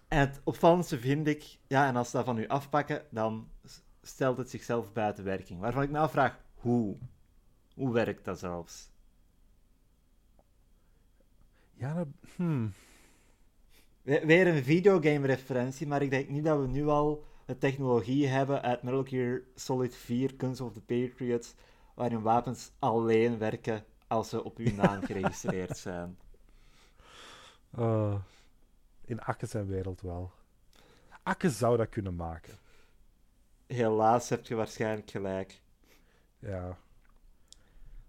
[0.08, 3.48] en het opvallendste vind ik, ja, en als ze dat van u afpakken, dan
[4.02, 5.60] stelt het zichzelf buiten werking.
[5.60, 6.96] Waarvan ik me afvraag, hoe?
[7.74, 8.90] Hoe werkt dat zelfs?
[11.74, 12.72] Ja, dat- hmm.
[14.02, 18.62] We- Weer een videogame-referentie, maar ik denk niet dat we nu al de technologie hebben
[18.62, 21.54] uit Metal Gear Solid 4, Guns of the Patriots,
[21.94, 26.18] waarin wapens alleen werken als ze op uw naam geregistreerd zijn.
[27.70, 28.14] Eh,
[29.04, 30.32] in Akke zijn wereld wel.
[31.22, 32.58] Akke zou dat kunnen maken.
[33.66, 35.60] Helaas heb je waarschijnlijk gelijk.
[36.38, 36.78] Ja.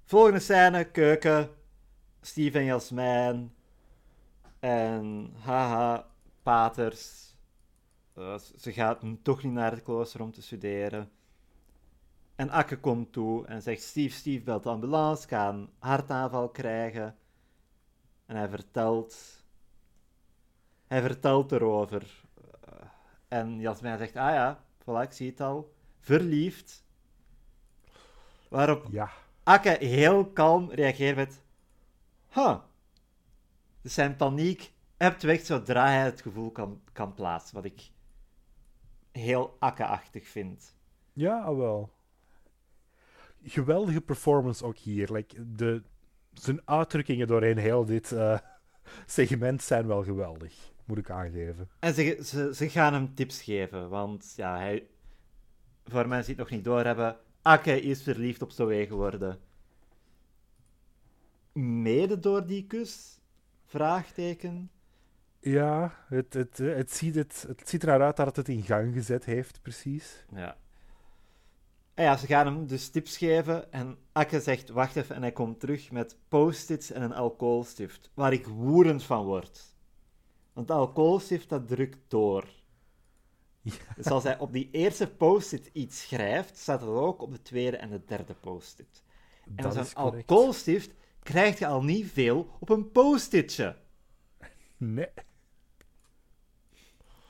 [0.03, 1.49] Volgende scène, keuken.
[2.21, 3.55] Steve en Jasmijn.
[4.60, 6.07] En haha,
[6.43, 7.36] paters.
[8.13, 11.12] Eh, ze gaat toch niet naar het klooster om te studeren.
[12.38, 16.50] En Akke komt toe en zegt: Steve, Steve belt de ambulance, ik ga een hartaanval
[16.50, 17.15] krijgen.
[18.26, 19.43] En hij vertelt.
[20.88, 22.23] Hij vertelt erover.
[23.28, 25.73] En Jasmijn zegt: Ah ja, voilà, ik zie het al.
[26.00, 26.86] Verliefd.
[28.50, 29.10] Waarop Ja.
[29.43, 31.41] Akke heel kalm reageert met...
[32.34, 32.60] Huh.
[33.82, 37.56] Dus zijn paniek hebt weg zodra hij het gevoel kan, kan plaatsen.
[37.56, 37.89] Wat ik
[39.12, 40.76] heel Akke-achtig vind.
[41.13, 41.96] Ja, ah, wel.
[43.43, 45.12] Geweldige performance ook hier.
[45.12, 45.84] Like, de,
[46.34, 48.39] zijn uitdrukkingen doorheen heel dit eh,
[49.06, 50.71] segment zijn wel geweldig.
[50.86, 51.69] Moet ik aangeven.
[51.80, 53.89] En ze, ze, ze gaan hem tips geven.
[53.89, 54.88] Want ja, hij...
[55.86, 57.17] Voor mensen die het nog niet doorhebben...
[57.41, 59.39] Akke is verliefd op Zoe geworden.
[61.54, 63.19] Mede door die kus?
[63.65, 64.71] Vraagteken.
[65.39, 69.26] Ja, het, het, het, ziet het, het ziet eruit dat het het in gang gezet
[69.26, 70.26] heeft, precies.
[70.34, 70.58] Ja.
[71.97, 75.31] En ja, ze gaan hem dus tips geven en Akke zegt wacht even en hij
[75.31, 79.75] komt terug met post-its en een alcoholstift, waar ik woedend van word.
[80.53, 82.49] Want de alcoholstift dat drukt door.
[83.62, 83.73] Ja.
[83.95, 87.77] Dus als hij op die eerste post-it iets schrijft, staat het ook op de tweede
[87.77, 89.03] en de derde post-it.
[89.55, 90.27] En Dat is correct.
[90.27, 93.77] alcoholstift krijg je al niet veel op een post-itje.
[94.77, 95.10] Nee.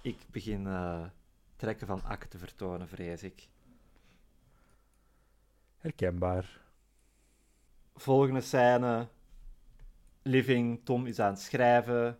[0.02, 1.06] Ik begin eh,
[1.56, 3.48] trekken van Akke te vertonen, vrees ik.
[5.88, 6.62] Herkenbaar.
[7.96, 9.08] Volgende scène.
[10.22, 12.18] Living, Tom is aan het schrijven.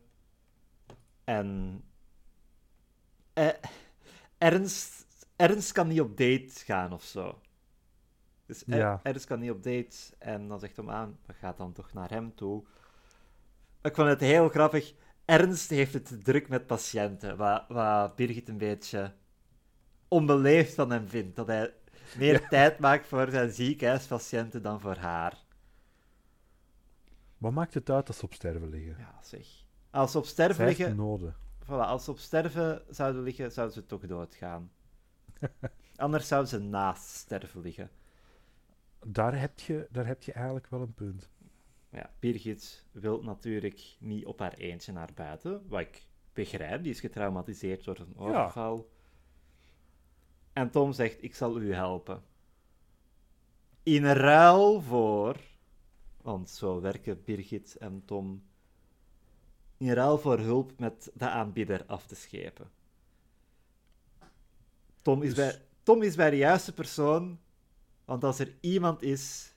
[1.24, 1.82] En...
[3.34, 3.50] eh,
[4.38, 7.42] Ernst, Ernst kan niet op date gaan of zo.
[8.46, 9.00] Dus Er- Ja.
[9.04, 9.96] Ernst kan niet op date.
[10.20, 12.64] En dan zegt Tom aan, we gaat dan toch naar hem toe.
[13.82, 14.94] Ik vond het heel grappig.
[15.26, 17.38] Ernst heeft het druk met patiënten.
[17.38, 19.14] Wat, wat Birgit een beetje
[20.08, 21.36] onbeleefd van hem vindt.
[21.36, 21.74] Dat hij
[22.18, 25.46] meer tijd maakt voor zijn ziekenhuispatiënten dan voor haar.
[27.38, 28.96] Wat maakt het uit als ze op sterven liggen?
[29.00, 29.48] Ja, zeg.
[29.90, 31.36] Als ze op sterven liggen, noden.
[31.64, 34.72] voilà, als ze op sterven zouden liggen, zouden ze toch doodgaan.
[35.96, 37.90] Anders zouden ze naast sterven liggen.
[39.06, 41.30] Daar heb, je, daar heb je eigenlijk wel een punt.
[41.90, 46.84] Ja, Birgit wil natuurlijk niet op haar eentje naar buiten, wat ik begrijp.
[46.84, 48.90] Die is getraumatiseerd door een overval.
[50.58, 52.24] En Tom zegt, ik zal u helpen.
[53.84, 55.40] In ruil voor...
[56.22, 58.44] Want zo werken Birgit en Tom.
[59.78, 62.70] In ruil voor hulp met de aanbieder af te schepen.
[65.02, 67.40] Tom is, Dus- bij, Tom is bij de juiste persoon,
[68.06, 69.54] want als er iemand is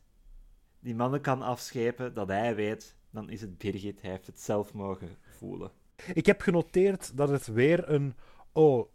[0.81, 4.03] die mannen kan afschepen, dat hij weet, dan is het Birgit.
[4.03, 5.73] Hij heeft het zelf mogen voelen.
[6.13, 8.15] Ik heb genoteerd dat het weer een.
[8.53, 8.89] Oh,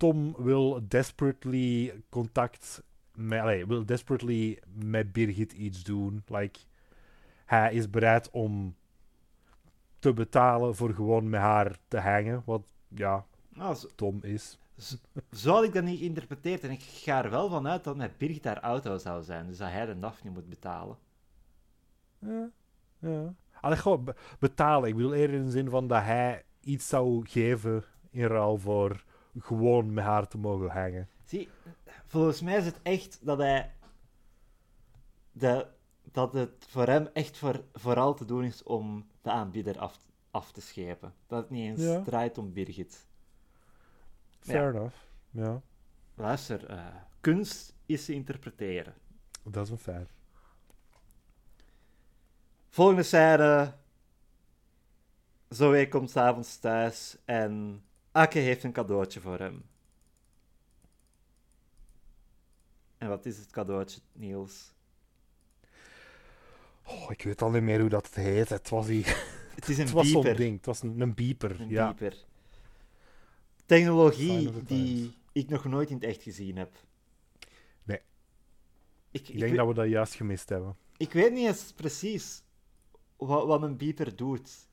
[0.00, 2.82] Tom wil desperately contact.
[3.14, 6.22] Met, allee, wil desperately met Birgit iets doen.
[6.26, 6.58] Like,
[7.44, 8.74] hij is bereid om
[9.98, 12.42] te betalen voor gewoon met haar te hangen.
[12.44, 14.58] Wat ja, Nou, zo, Tom is.
[15.32, 16.62] zo had ik dat niet geïnterpreteerd.
[16.64, 19.46] En ik ga er wel van uit dat met Birgit haar auto zou zijn.
[19.46, 20.96] Dus dat hij de Daphne moet betalen.
[22.18, 22.50] Ja,
[22.98, 23.34] ja.
[23.60, 24.88] Allee, gewoon be- betalen.
[24.88, 29.04] Ik bedoel eerder in de zin van dat hij iets zou geven in ruil voor
[29.38, 31.08] gewoon met haar te mogen hangen.
[31.24, 31.48] Zie,
[32.06, 33.74] volgens mij is het echt dat hij...
[35.32, 35.66] De,
[36.12, 39.98] dat het voor hem echt voor, vooral te doen is om de aanbieder af,
[40.30, 41.14] af te schepen.
[41.26, 42.02] Dat het niet eens Ja.
[42.02, 43.06] draait om Birgit.
[44.40, 44.96] Fair enough.
[45.30, 45.60] Ja,
[46.14, 46.86] Luister, eh,
[47.20, 48.94] kunst is te interpreteren.
[49.42, 50.10] dat is een feit.
[52.68, 53.74] Volgende scène.
[55.48, 59.64] Zoe komt s'avonds thuis en Akke heeft een cadeautje voor hem.
[62.98, 64.72] En wat is het cadeautje, Niels?
[66.86, 68.48] Oh, ik weet al niet meer hoe dat heet.
[68.48, 69.04] Het was, die...
[69.54, 70.56] Het is een het was zo'n ding.
[70.56, 71.60] Het was een, een beeper.
[71.60, 71.94] Een ja.
[71.94, 72.24] beeper.
[73.66, 76.72] Technologie die ik nog nooit in het echt gezien heb.
[77.82, 78.00] Nee.
[79.10, 80.76] Ik, Ik ik, denk dat we dat juist gemist hebben.
[80.96, 82.42] ik weet niet eens precies
[83.16, 84.68] wat, wat een beeper doet.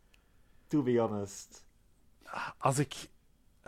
[0.67, 1.65] To be honest.
[2.57, 3.09] Als ik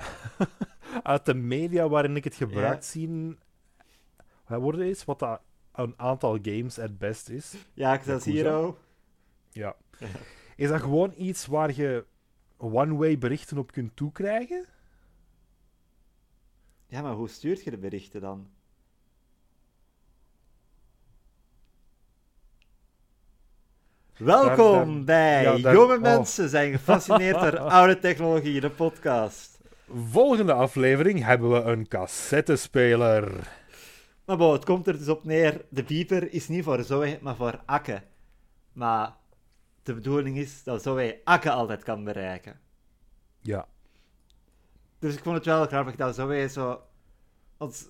[1.03, 3.37] uit de media waarin ik het gebruikt zie,
[4.47, 5.41] wat worden is, wat dat
[5.73, 8.19] een aantal games at best is, Ja, ik Yakuza.
[8.31, 8.77] Zero.
[9.51, 9.75] ja.
[10.55, 12.05] is dat gewoon iets waar je
[12.57, 14.65] one-way berichten op kunt toekrijgen?
[16.87, 18.49] Ja, maar hoe stuurt je de berichten dan?
[24.17, 26.01] Welkom daar- bij ja, daar- Jonge oh.
[26.01, 29.58] Mensen zijn gefascineerd door oude technologie, de podcast.
[29.93, 33.47] Volgende aflevering hebben we een cassettespeler.
[34.25, 37.35] Maar bon, het komt er dus op neer, de beeper is niet voor Zoe, maar
[37.35, 38.01] voor Akke.
[38.73, 39.15] Maar
[39.83, 42.59] de bedoeling is dat Zoe Akke altijd kan bereiken.
[43.41, 43.67] Ja.
[44.99, 46.81] Dus ik vond het wel grappig dat Zoe zo...
[47.57, 47.89] Want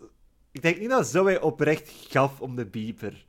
[0.52, 3.26] ik denk niet dat Zoe oprecht gaf om de beeper.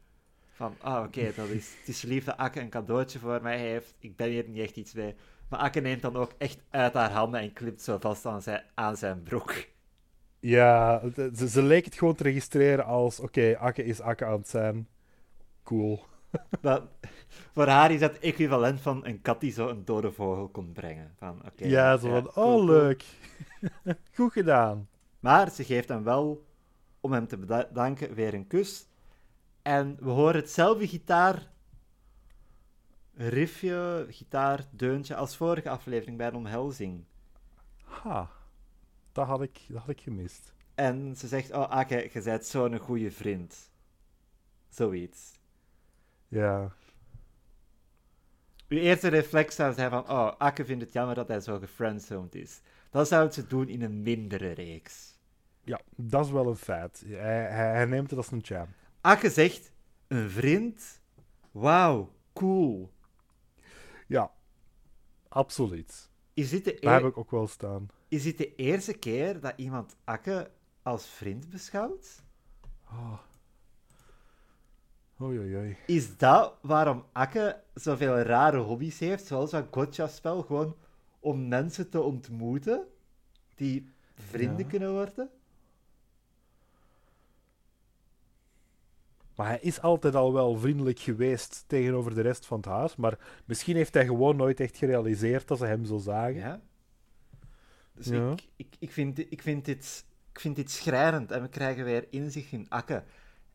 [0.52, 3.94] Van, ah oké, dat is, het is lief dat Akke een cadeautje voor mij heeft.
[3.98, 5.14] Ik ben hier niet echt iets mee.
[5.50, 8.62] Maar Akke neemt dan ook echt uit haar handen en klipt zo vast aan zijn,
[8.74, 9.54] aan zijn broek.
[10.40, 11.02] Ja,
[11.34, 14.88] ze, ze leek het gewoon te registreren als: oké, Akke is Akke aan het zijn.
[15.62, 16.04] Cool.
[16.60, 16.82] Dat,
[17.54, 21.14] voor haar is dat equivalent van een kat die zo een dode vogel kon brengen.
[21.18, 22.66] Van, oké, ja, zo van: cool, oh, cool.
[22.66, 23.04] leuk.
[24.14, 24.88] Goed gedaan.
[25.20, 26.46] Maar ze geeft hem wel,
[27.00, 28.88] om hem te bedanken, weer een kus.
[29.62, 31.50] En we horen hetzelfde gitaar
[33.28, 37.04] riffje, gitaar, deuntje als vorige aflevering bij een omhelzing.
[37.84, 38.30] Ha,
[39.12, 40.52] dat had ik, dat had ik gemist.
[40.74, 43.70] En ze zegt, oh Akke, je bent zo'n goede vriend.
[44.68, 45.38] Zoiets.
[46.28, 46.72] Ja,
[48.70, 52.34] Uw eerste reflex zou zijn van, oh, Akke vindt het jammer dat hij zo gefriendzoned
[52.34, 52.60] is.
[52.90, 55.18] Dat zou ze doen in een mindere reeks.
[55.64, 57.02] ja dat is wel een feit.
[57.06, 58.68] Hij, hij, hij neemt het als een champ.
[59.00, 59.72] Akke zegt,
[60.08, 61.00] een vriend?
[61.50, 62.90] Wauw, cool.
[64.10, 64.30] Ja,
[65.28, 66.10] absoluut.
[66.34, 67.88] Is dit, de Daar heb ik ook wel staan.
[68.08, 70.50] is dit de eerste keer dat iemand Akke
[70.82, 72.22] als vriend beschouwt?
[72.88, 73.18] Oh.
[75.20, 75.76] Oei, oei, oei.
[75.86, 80.76] Is dat waarom Akke zoveel rare hobby's heeft, zoals dat gotcha-spel, gewoon
[81.20, 82.86] om mensen te ontmoeten
[83.54, 84.70] die vrienden Ja.
[84.70, 85.30] kunnen worden?
[89.40, 92.96] Maar hij is altijd al wel vriendelijk geweest tegenover de rest van het huis.
[92.96, 96.34] Maar misschien heeft hij gewoon nooit echt gerealiseerd dat ze hem zo zagen.
[96.34, 96.60] Ja.
[97.92, 98.30] Dus Ja.
[98.32, 101.84] Ik, ik, ik, vind, dit- ik, vind dit, ik vind dit schrijnend en we krijgen
[101.84, 103.04] weer inzicht in Akke.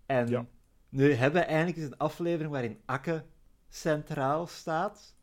[0.05, 0.45] En Ja.
[0.89, 3.25] nu hebben we eindelijk eens een aflevering waarin Akke
[3.69, 5.15] centraal staat,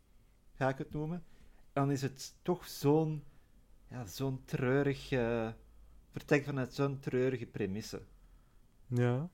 [0.53, 1.23] ga ik het noemen.
[1.73, 3.23] Dan is het toch zo'n
[3.87, 5.47] ja, zo'n treurig, eh
[6.11, 8.01] vertrekt vanuit zo'n treurige premisse.
[8.87, 9.29] Ja.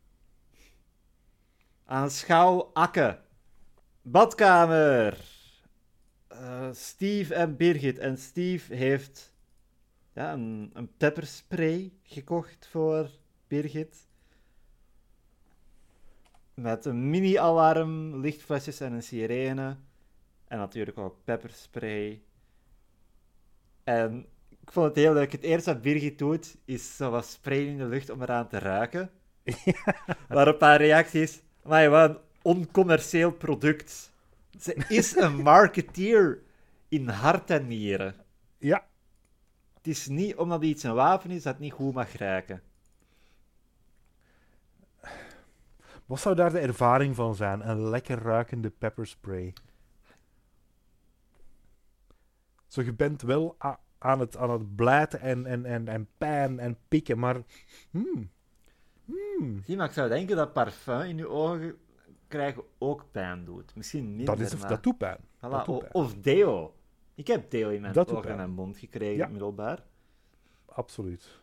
[1.90, 3.20] Aanschouw Akke.
[4.02, 5.18] Badkamer.
[6.28, 7.98] Eh, Steve en Birgit.
[7.98, 9.34] En Steve heeft
[10.14, 13.10] ja, een, een pepperspray gekocht voor
[13.48, 14.08] Birgit.
[16.54, 19.78] Met een mini-alarm, lichtflesjes en een sirene.
[20.48, 22.22] En natuurlijk ook pepperspray.
[23.84, 25.32] En ik vond het heel leuk.
[25.32, 28.60] Het eerste wat Birgit doet, is zo wat spray in de lucht om eraan te
[28.60, 29.12] ruiken.
[30.28, 34.12] Waarop haar reactie is: Maar wat een oncommercieel product.
[34.60, 36.42] Ze is een marketeer
[36.88, 38.16] in hart en nieren.
[38.58, 38.88] Ja.
[39.74, 42.62] Het is niet omdat iets een wapen is dat het niet goed mag ruiken.
[46.06, 47.70] Wat zou daar de ervaring van zijn?
[47.70, 49.54] Een lekker ruikende pepperspray.
[52.68, 53.58] Zo, je bent wel
[53.98, 57.42] aan het, aan het blijten en, en, en, en pijn en pikken, maar...
[57.90, 58.32] Hmm.
[59.10, 59.62] Hmm.
[59.66, 61.78] Zie, maar ik zou denken dat parfum in je ogen
[62.28, 63.76] krijgen ook pijn doet.
[63.76, 64.70] Misschien minder, Dat, is, maar...
[64.70, 65.18] dat doet pijn.
[65.18, 65.94] Voilà, dat doet o- pijn.
[65.94, 66.74] Of deo.
[67.16, 69.28] Ik heb deo in mijn Dat ogen en mond gekregen, Ja.
[69.28, 69.84] middelbaar.
[70.66, 71.40] Absoluut.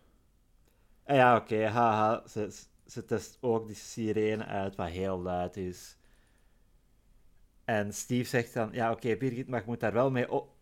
[1.02, 2.22] En ja, oké, haha.
[2.28, 2.52] Ze,
[2.86, 5.96] ze test ook die sirene uit, wat heel luid is.
[7.64, 10.54] En Steve zegt dan, ja, oké, Birgit, maar je moet daar wel mee op...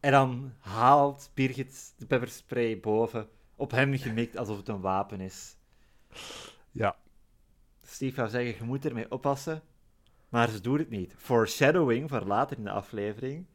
[0.00, 5.56] En dan haalt Birgit de pepperspray boven, op hem gemikt, alsof het een wapen is.
[6.70, 6.96] Ja.
[7.82, 9.62] Steve zou zeggen, je moet ermee oppassen.
[10.28, 11.14] Maar ze doet het niet.
[11.16, 13.46] Foreshadowing voor later in de aflevering.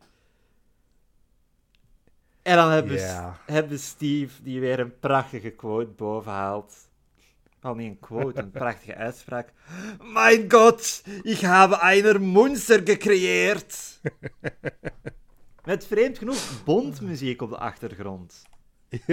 [2.42, 6.90] En dan hebben, we hebben Steve die weer een prachtige quote bovenhaalt.
[7.62, 9.54] Al niet een quote, een prachtige uitspraak.
[10.14, 14.02] Mijn god, ik heb een monster gecreëerd.
[15.64, 18.42] Met vreemd genoeg bondmuziek op de achtergrond.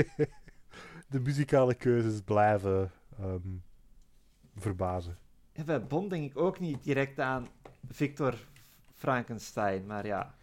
[1.08, 3.56] De muzikale keuzes blijven ehm,
[4.56, 5.18] verbazen.
[5.52, 7.48] Ja, bij Bond denk ik ook niet direct aan
[7.88, 8.34] Victor
[8.94, 10.34] Frankenstein, maar ja.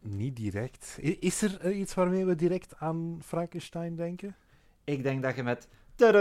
[0.00, 0.98] Niet direct.
[1.00, 4.36] Is er eh, iets waarmee we direct aan Frankenstein denken?
[4.84, 5.68] Ik denk dat je met...
[5.94, 6.14] Daar,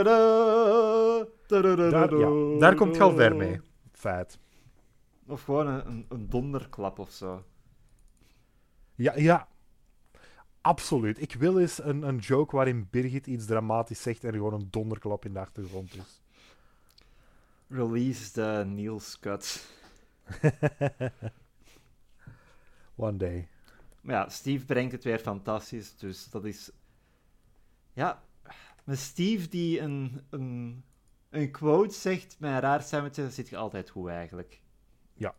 [2.17, 3.62] ja, daar komt ver mee.
[3.91, 4.39] Feit.
[5.27, 7.43] Of gewoon een, een, een donderklap of zo.
[8.95, 9.47] Ja, ja.
[10.65, 11.21] Absoluut.
[11.21, 14.67] Ik wil eens een, een joke waarin Birgit iets dramatisch zegt en er gewoon een
[14.69, 16.21] donderklap in de achtergrond is.
[17.67, 19.65] Release de Niels cut.
[22.95, 23.47] One day.
[24.01, 26.71] Maar ja, Steve brengt het weer fantastisch, dus dat is...
[27.93, 28.23] Ja,
[28.84, 30.84] met Steve die een, een,
[31.30, 34.61] een quote zegt met een raar stemmetje, zit je altijd goed eigenlijk.
[35.13, 35.36] Ja.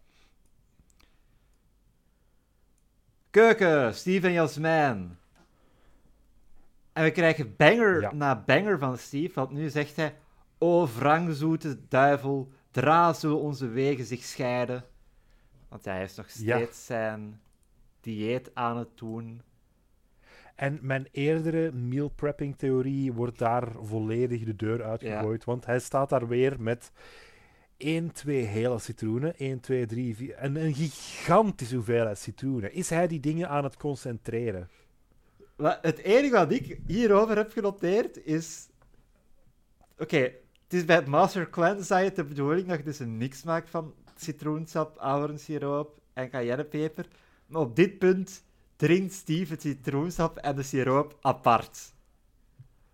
[3.37, 5.18] Keuken, Steve en Jasmijn.
[6.93, 8.12] En we krijgen banger Ja.
[8.12, 10.14] na banger van Steve, want nu zegt hij...
[10.59, 14.84] O wrangzoete duivel, dra zullen onze wegen zich scheiden.
[15.68, 16.57] Want hij is nog Ja.
[16.57, 17.41] steeds zijn
[18.01, 19.43] dieet aan het doen.
[20.55, 25.45] En mijn eerdere meal prepping theorie wordt daar volledig de deur uitgegooid.
[25.45, 26.93] Want hij staat daar weer met
[27.77, 29.37] 1, 2 hele citroenen.
[29.39, 30.35] 1, 2, 3, 4.
[30.35, 32.72] En een gigantische hoeveelheid citroenen.
[32.72, 34.70] Is hij die dingen aan het concentreren?
[35.57, 38.68] Wa- Het enige wat ik hierover heb genoteerd is...
[39.99, 43.43] Oké, het is bij het Master Cleanse diet de bedoeling dat je dus een mix
[43.43, 47.07] maakt van citroensap, ahornsiroop en cayennepeper.
[47.47, 48.45] Maar op dit punt
[48.77, 51.93] drinkt Steve het citroensap en de siroop apart.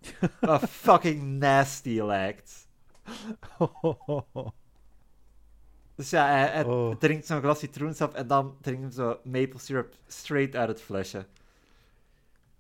[0.41, 2.69] Wat fucking nasty lijkt.
[5.95, 6.97] Dus ja, hij, hij Oh.
[6.97, 11.27] drinkt zo'n glas citroensap en dan drinkt hij zo maple syrup straight uit het flesje.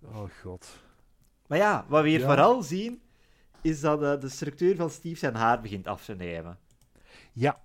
[0.03, 0.68] oh god.
[1.47, 2.26] Maar ja, wat we hier Ja.
[2.26, 3.03] vooral zien,
[3.61, 6.59] is dat eh, de structuur van Steve zijn haar begint af te nemen.
[7.33, 7.61] Ja.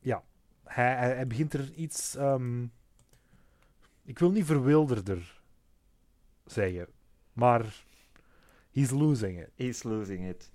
[0.00, 0.22] Ja.
[0.64, 2.14] Hij, hij, hij begint er iets...
[2.16, 2.62] ehm,
[4.04, 5.40] ik wil niet verwilderder
[6.46, 6.86] zeggen.
[7.32, 7.84] Maar...
[8.72, 9.50] He's losing it.
[9.56, 10.50] He's losing it.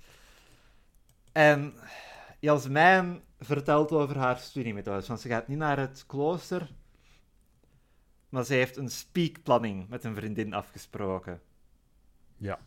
[1.32, 1.74] En
[2.46, 6.74] Jasmijn vertelt over haar studiemethodes, want ze gaat niet naar het klooster,
[8.30, 11.42] maar ze heeft een speakplanning met een vriendin afgesproken.
[12.38, 12.60] Ja.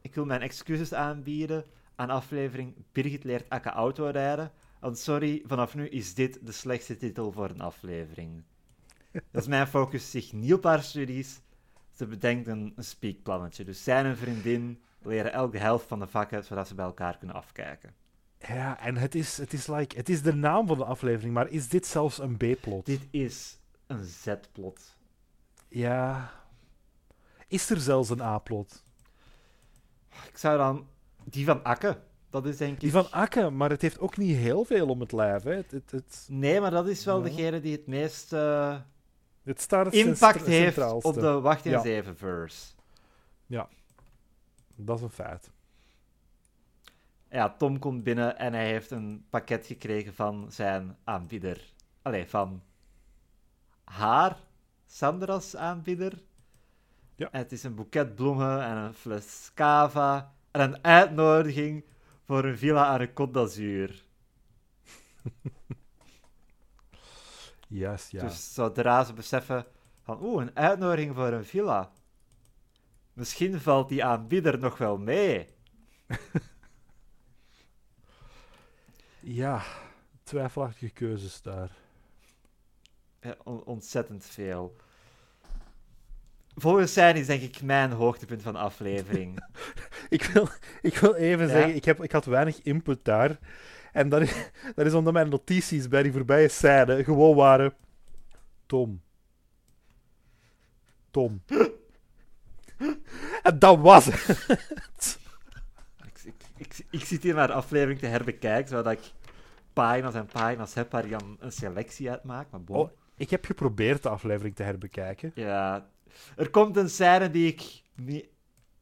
[0.00, 4.52] Ik wil mijn excuses aanbieden aan aflevering Birgit leert Akka autorijden.
[4.80, 8.42] Want sorry, vanaf nu is dit de slechtste titel voor een aflevering.
[9.32, 11.40] Jasmijn focust zich niet op haar studies,
[11.90, 13.64] ze bedenkt een, een speakplannetje.
[13.64, 16.84] Dus zij en een vriendin leren elk de helft van de vakken, zodat ze bij
[16.84, 18.04] elkaar kunnen afkijken.
[18.48, 19.96] Ja, en het is, het is like...
[19.96, 22.86] Het is de naam van de aflevering, maar is dit zelfs een B-plot?
[22.86, 24.96] Dit is een Z-plot.
[25.68, 26.30] Ja...
[27.48, 28.82] Is er zelfs een A-plot?
[30.28, 30.86] Ik zou dan...
[31.24, 31.98] Die van Akke,
[32.30, 32.80] dat is denk ik...
[32.80, 35.42] Die van Akke, maar het heeft ook niet heel veel om het lijf.
[35.42, 35.54] Hè.
[35.54, 37.22] Het, het, het, Nee, maar dat is wel Ja.
[37.24, 38.76] degene die het meest eh,
[39.42, 41.80] het impact heeft op de Wacht in Ja.
[41.80, 42.74] Zeven verse.
[44.76, 45.50] Dat is een feit.
[47.30, 51.72] Ja, Tom komt binnen en hij heeft een pakket gekregen van zijn aanbieder.
[52.02, 52.62] Allee, van
[53.84, 54.36] haar,
[54.86, 56.22] Sandra's aanbieder.
[57.14, 57.30] Ja.
[57.30, 61.84] En het is een boeket bloemen en een fles cava en een uitnodiging
[62.24, 64.04] voor een villa aan de Côte d'Azur.
[67.68, 68.20] Juist, ja.
[68.20, 69.66] Dus zodra ze beseffen
[70.02, 71.92] van, oeh, een uitnodiging voor een villa.
[73.12, 75.46] Misschien valt die aanbieder nog wel mee.
[79.28, 79.62] Ja,
[80.22, 81.70] twijfelachtige keuzes daar.
[83.20, 84.76] Ja, on- ontzettend veel.
[86.54, 89.38] Volgens zijn is denk ik mijn hoogtepunt van de aflevering.
[90.08, 90.48] Ik wil,
[90.82, 91.52] ik wil even Ja?
[91.52, 93.38] zeggen, ik, heb, ik had weinig input daar.
[93.92, 94.32] En dat is,
[94.74, 97.74] dat is omdat mijn notities bij die voorbije scène gewoon waren...
[98.66, 99.02] Tom.
[101.10, 101.42] Tom.
[103.42, 105.18] en dat was het.
[106.56, 109.12] Ik, ik, zit hier naar de aflevering te herbekijken, zodat ik
[109.72, 112.50] pagina's en pagina's heb waar ik dan een selectie uit maak.
[112.50, 112.76] Maar bon.
[112.76, 115.32] Oh, ik heb geprobeerd de aflevering te herbekijken.
[115.34, 115.90] Ja,
[116.36, 118.26] er komt een scène die ik niet,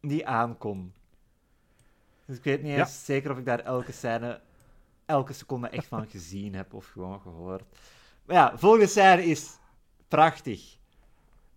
[0.01, 0.93] niet aankom.
[2.27, 2.79] Dus ik weet niet Ja.
[2.79, 4.41] eens zeker of ik daar elke scène,
[5.07, 7.65] elke seconde echt van gezien heb of gewoon gehoord.
[8.25, 9.59] Maar ja, volgende scène is
[10.09, 10.77] prachtig.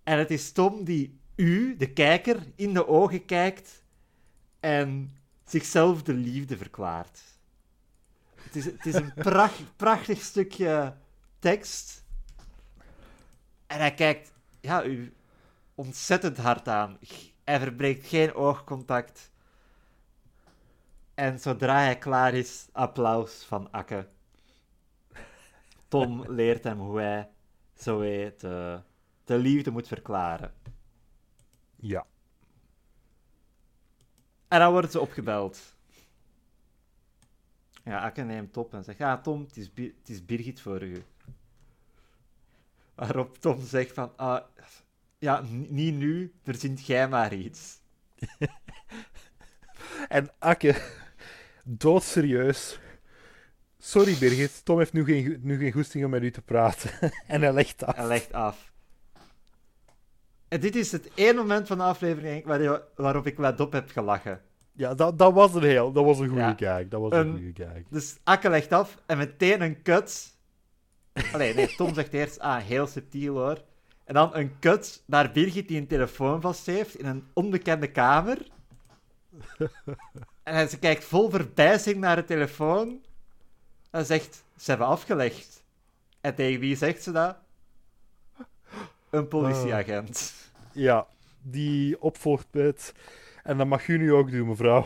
[0.04, 3.84] En het is Tom die u, de kijker, in de ogen kijkt
[4.60, 5.12] en
[5.48, 7.22] zichzelf de liefde verklaart.
[8.36, 10.94] Het is, het is een pracht, prachtig stukje
[11.40, 12.06] tekst.
[13.68, 15.14] En hij kijkt ja, u
[15.76, 16.98] ontzettend hard aan.
[17.44, 19.32] Hij verbreekt geen oogcontact.
[21.14, 24.08] En zodra hij klaar is, applaus van Akke.
[25.88, 27.30] Tom leert hem hoe hij
[27.78, 28.82] zo de,
[29.24, 30.54] de liefde moet verklaren.
[31.76, 32.06] Ja.
[34.48, 35.76] En dan worden ze opgebeld.
[37.84, 40.82] Ja, Akke neemt op en zegt: Ja, Tom, het is, Bi- het is Birgit voor
[40.84, 41.04] u.
[42.96, 44.44] Waarop Tom zegt: van, ah,
[45.20, 47.80] Ja, niet nu, verzint jij maar iets.
[50.08, 50.82] En Akke,
[51.64, 52.80] doodserieus.
[53.78, 57.12] Sorry Birgit, Tom heeft nu geen, nu geen goesting om met u te praten.
[57.28, 57.96] en hij legt af.
[57.96, 58.72] Hij legt af.
[60.48, 63.90] En dit is het één moment van de aflevering waar- waarop ik wat op heb
[63.92, 64.42] gelachen.
[64.72, 66.54] Ja, dat, dat was een heel, dat was een goede Ja.
[66.54, 66.92] kijk.
[66.92, 67.86] Dat was een Een- goede kijk.
[67.90, 70.36] Dus Akke legt af en meteen een kut.
[71.34, 73.62] Allee, nee, Tom zegt eerst, ah, heel subtiel hoor.
[74.04, 78.38] En dan een kut naar Birgit die een telefoon vast heeft in een onbekende kamer.
[80.44, 83.02] En ze kijkt vol verbijzing naar de telefoon.
[83.92, 85.64] En zegt, ze hebben afgelegd.
[86.22, 87.38] En tegen wie zegt ze dat?
[89.10, 90.34] Een politieagent.
[90.72, 91.08] Ja,
[91.42, 92.94] die opvolgt met...
[93.44, 94.86] En dat mag u nu ook doen, mevrouw.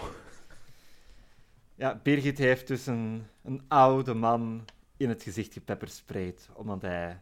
[1.76, 4.66] Ja, Birgit heeft dus een, een oude man
[4.98, 7.22] in het gezicht gepeppersprayed, omdat hij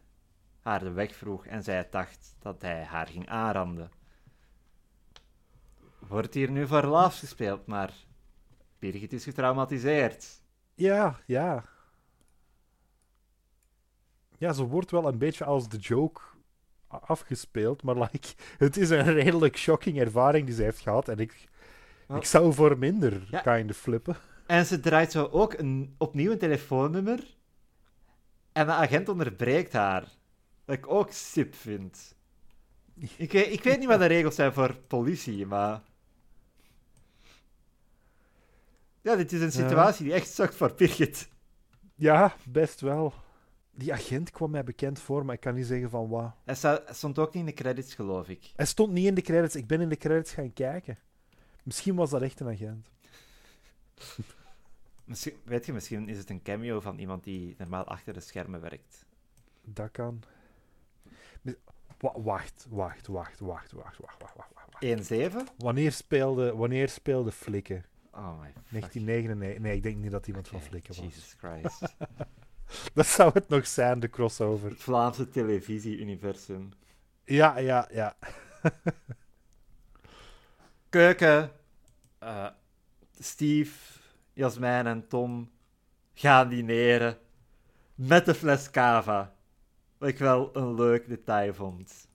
[0.60, 3.92] haar de weg vroeg en zij dacht dat hij haar ging aanranden.
[6.00, 7.94] Wordt hier nu voor laughs gespeeld, maar
[8.80, 10.42] Birgit is getraumatiseerd.
[10.76, 11.66] Ja, ja.
[14.38, 16.22] ja, ze wordt wel een beetje als de joke
[16.90, 18.28] afgespeeld, maar like,
[18.58, 21.08] het is een redelijk shocking ervaring die ze heeft gehad.
[21.08, 21.48] En ik,
[22.16, 23.40] ik zou voor minder Ja.
[23.40, 24.18] kind of flippen.
[24.46, 27.20] En ze draait zo ook een, opnieuw een telefoonnummer.
[28.52, 30.04] En de agent onderbreekt haar.
[30.66, 32.16] Wat ik ook sip vind.
[33.18, 35.82] Ik weet, ik weet niet wat de regels zijn voor politie, maar...
[39.02, 41.30] Ja, dit is een situatie die echt sukt voor Birgit.
[41.96, 43.14] Ja, best wel
[43.80, 46.34] die agent kwam mij bekend voor, maar ik kan niet zeggen van wat.
[46.44, 48.52] Hij stond ook niet in de credits, geloof ik.
[48.56, 49.56] Hij stond niet in de credits.
[49.56, 50.98] Ik ben in de credits gaan kijken.
[51.64, 52.90] Misschien was dat echt een agent.
[55.04, 58.62] misschien, weet je, misschien is het een cameo van iemand die normaal achter de schermen
[58.62, 59.06] werkt.
[59.64, 60.24] Dat kan.
[61.98, 64.54] Wacht, wacht, wacht, wacht, wacht, wacht, wacht, wacht.
[64.72, 65.52] wacht.
[65.52, 65.56] 1-7?
[65.58, 67.86] Wanneer speelde, wanneer speelde Flikken?
[68.12, 69.60] Oh my 1999.
[69.60, 71.04] Nee, ik denk niet dat iemand van Flikken was.
[71.04, 71.82] Jesus Christ.
[72.94, 74.70] Dat zou het nog zijn, de crossover.
[74.70, 76.70] Het Vlaamse televisie-universum.
[77.26, 78.16] Ja, ja, ja.
[80.90, 81.52] Keuken.
[82.20, 82.48] eh,
[83.20, 84.00] Steve,
[84.34, 85.52] Jasmijn en Tom
[86.14, 87.18] gaan dineren
[87.96, 89.36] met de fles cava.
[89.98, 92.08] Wat ik wel een leuk detail vond.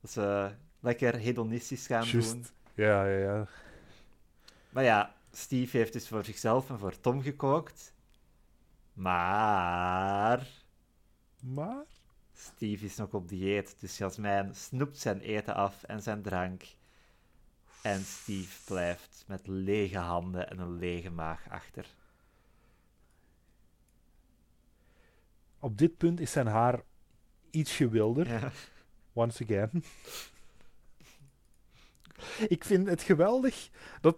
[0.00, 2.10] Dat ze lekker hedonistisch gaan doen.
[2.10, 2.52] Juist.
[2.74, 3.46] Ja, ja, ja.
[4.70, 7.94] Maar ja, Steve heeft dus voor zichzelf en voor Tom gekookt.
[8.96, 10.46] Maar
[11.40, 11.84] Maar...
[12.32, 16.64] Steve is nog op dieet, dus Jasmijn snoept zijn eten af en zijn drank.
[17.82, 21.86] En Steve blijft met lege handen en een lege maag achter.
[25.58, 26.80] Op dit punt is zijn haar
[27.50, 28.28] ietsje wilder.
[28.28, 28.52] Ja.
[29.12, 29.84] Once again.
[32.48, 33.68] ik vind het geweldig
[34.00, 34.16] dat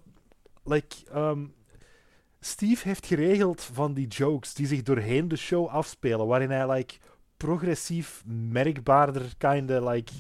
[0.64, 1.54] like, um,
[2.40, 6.94] Steve heeft geregeld van die jokes die zich doorheen de show afspelen, waarin hij like,
[7.36, 10.12] progressief merkbaarder kinda like,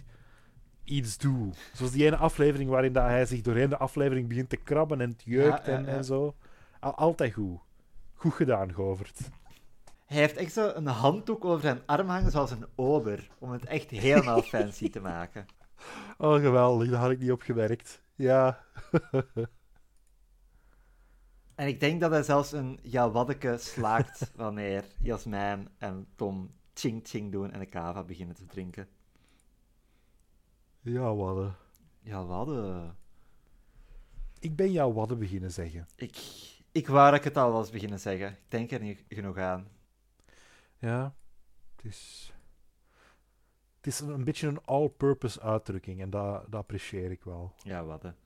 [0.84, 1.56] iets doet.
[1.72, 5.10] Zoals die ene aflevering waarin dat hij zich doorheen de aflevering begint te krabben en
[5.10, 5.90] het jeukt Ja, ja, en, ja.
[5.90, 6.34] en zo.
[6.80, 7.58] Al- altijd goed.
[8.14, 9.18] Goed gedaan, Govert.
[10.06, 13.64] Hij heeft echt zo een handdoek over zijn arm hangen, zoals een ober, om het
[13.64, 15.46] echt helemaal fancy te maken.
[16.18, 16.90] Oh, geweldig.
[16.90, 18.02] Daar had ik niet op gewerkt.
[18.14, 18.58] Ja.
[21.58, 27.06] En ik denk dat hij zelfs een ja waddeke slaakt wanneer Jasmijn en Tom ching
[27.06, 28.88] ching doen en de kava beginnen te drinken.
[30.80, 31.56] Ja, wadden.
[32.00, 32.96] Ja, wadden.
[34.38, 35.86] Ik ben jou wadden beginnen zeggen.
[35.94, 36.16] Ik,
[36.72, 38.28] ik wou dat ik het al was beginnen zeggen.
[38.28, 39.68] Ik denk er niet genoeg aan.
[40.78, 41.14] Ja.
[41.76, 42.32] Het is...
[43.76, 47.54] Het is een, een beetje een all-purpose uitdrukking en dat, dat apprecieer ik wel.
[47.62, 48.16] Ja, wadden.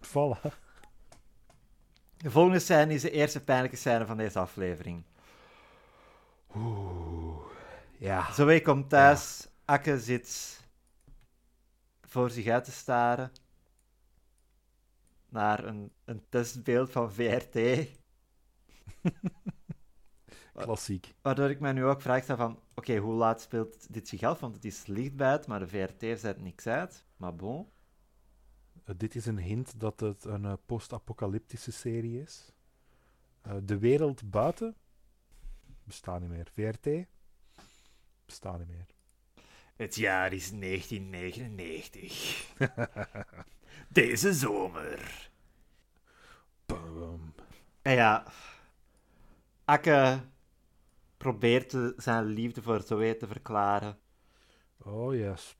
[0.00, 0.70] Voilà.
[2.22, 5.02] De volgende scène is de eerste pijnlijke scène van deze aflevering.
[6.56, 7.44] Oeh.
[7.98, 8.32] Ja.
[8.32, 10.60] Zoe komt thuis, Akke zit
[12.00, 13.32] voor zich uit te staren
[15.28, 17.58] naar een, een testbeeld van VRT.
[20.52, 21.14] Klassiek.
[21.22, 24.40] Waardoor ik mij nu ook vraag sta van, oké, hoe laat speelt dit zich af?
[24.40, 27.04] Want het is licht buiten, maar de VRT zet niks uit.
[27.16, 27.68] Maar bon.
[28.84, 32.52] Eh, dit is een hint dat het een eh, post-apocalyptische serie is.
[33.42, 34.76] Eh, de wereld buiten
[35.84, 36.48] bestaat niet meer.
[36.52, 36.88] VRT
[38.26, 38.86] bestaat niet meer.
[39.76, 42.46] Het jaar is 1999.
[43.88, 45.30] Deze zomer.
[46.66, 47.34] Bam.
[47.82, 48.26] En ja,
[49.64, 50.20] Akke
[51.16, 53.98] probeert zijn liefde voor Zoe te verklaren.
[54.78, 55.56] Oh yes.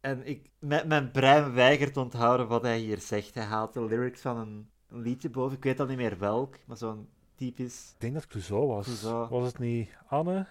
[0.00, 3.34] En ik, mijn, mijn brein weigert te onthouden wat hij hier zegt.
[3.34, 5.56] Hij haalt de lyrics van een, een liedje boven.
[5.56, 7.90] Ik weet al niet meer welk, maar zo'n typisch...
[7.94, 8.84] Ik denk dat Clouseau was.
[8.84, 9.28] Clouseau.
[9.28, 10.46] Was het niet Anne?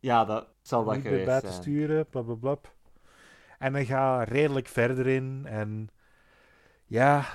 [0.00, 1.62] Ja, dat zal dat niet geweest bij te zijn.
[1.62, 2.58] sturen, blablabla.
[3.58, 5.46] En dan gaat redelijk verder in.
[5.46, 5.88] En
[6.84, 7.26] ja,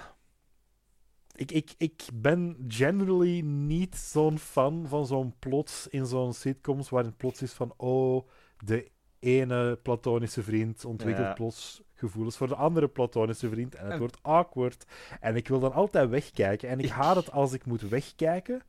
[1.36, 7.10] ik, ik, ik ben generally niet zo'n fan van zo'n plots in zo'n sitcoms waarin
[7.10, 11.34] het plots is van oh, de ene platonische vriend ontwikkelt Ja.
[11.34, 14.86] plots gevoelens voor de andere platonische vriend en het En- wordt awkward.
[15.20, 16.70] En ik wil dan altijd wegkijken.
[16.70, 18.61] En ik haat het als ik moet wegkijken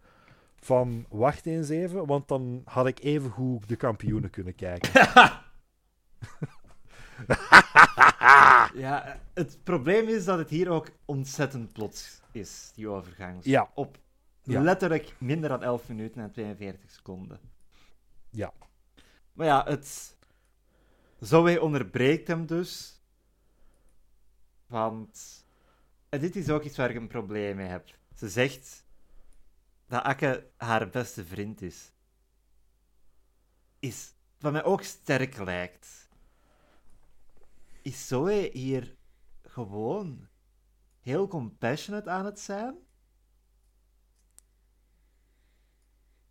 [0.57, 4.91] van wacht eens even, want dan had ik even goed de kampioenen kunnen kijken.
[8.75, 13.39] Ja, het probleem is dat het hier ook ontzettend plots is, die overgang.
[13.43, 13.71] Ja.
[13.75, 13.99] Op
[14.43, 14.61] Ja.
[14.63, 17.41] letterlijk minder dan 11 minuten en 42 seconden.
[18.31, 18.53] Ja.
[19.33, 20.17] Maar ja, het...
[21.21, 23.01] Zoe onderbreekt hem dus.
[24.67, 25.45] Want...
[26.09, 27.99] En dit is ook iets waar ik een probleem mee heb.
[28.15, 28.85] Ze zegt
[29.87, 31.93] dat Akke haar beste vriend is.
[33.79, 36.09] is, wat mij ook sterk lijkt,
[37.83, 38.97] is Zoe hier
[39.43, 40.29] gewoon
[41.01, 42.75] heel compassionate aan het zijn.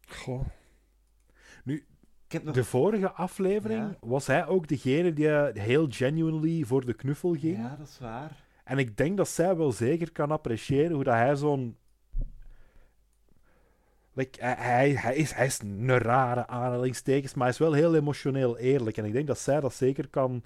[0.08, 0.48] Goh.
[2.44, 2.56] Nog...
[2.56, 3.98] de vorige aflevering Ja.
[4.00, 5.28] was hij ook degene die
[5.62, 7.58] heel genuinely voor de knuffel ging.
[7.58, 8.48] Ja, dat is waar.
[8.64, 11.78] En ik denk dat zij wel zeker kan appreciëren hoe dat hij zo'n.
[14.14, 17.96] Like, hij, hij, hij, is, hij is een rare aanhalingstekens, maar hij is wel heel
[17.96, 18.98] emotioneel eerlijk.
[18.98, 20.44] En ik denk dat zij dat zeker kan.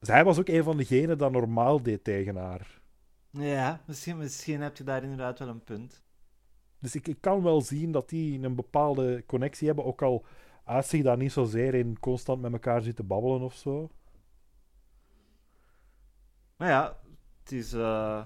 [0.00, 2.80] Zij was ook een van degenen dat normaal deed tegen haar.
[3.30, 6.02] Ja, misschien, misschien heb je daar inderdaad wel een punt.
[6.78, 10.24] Dus ik, ik kan wel zien dat die een bepaalde connectie hebben, ook al
[10.66, 13.90] uitzicht dat niet zozeer in constant met elkaar zitten babbelen of zo.
[16.56, 17.00] Maar ja,
[17.42, 18.24] het is, eh,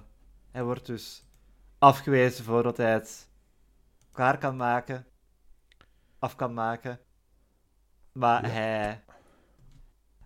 [0.51, 1.25] hij wordt dus
[1.77, 3.29] afgewezen voordat hij het
[4.11, 5.05] klaar kan maken.
[6.19, 6.99] Af kan maken.
[8.11, 8.51] Maar Ja.
[8.51, 9.03] hij...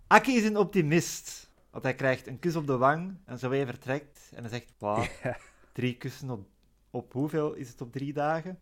[0.06, 1.50] Aki is een optimist.
[1.70, 4.30] Want hij krijgt een kus op de wang en zo weer vertrekt.
[4.34, 5.36] En hij zegt, wauw, Ja.
[5.72, 6.48] drie kussen op,
[6.90, 8.60] op hoeveel is het op drie dagen?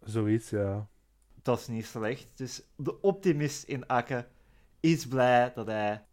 [0.00, 0.88] Zoiets, ja.
[1.46, 2.28] Dat is niet slecht.
[2.34, 4.26] Dus de optimist in Akke
[4.80, 6.04] is blij dat hij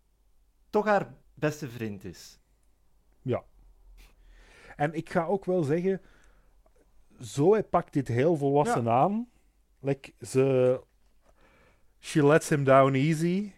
[0.69, 2.39] toch haar beste vriend is.
[4.75, 6.01] En ik ga ook wel zeggen,
[7.19, 9.29] Zoe pakt dit heel volwassen aan.
[9.79, 10.79] Like, ze...
[11.99, 13.51] She lets him down easy.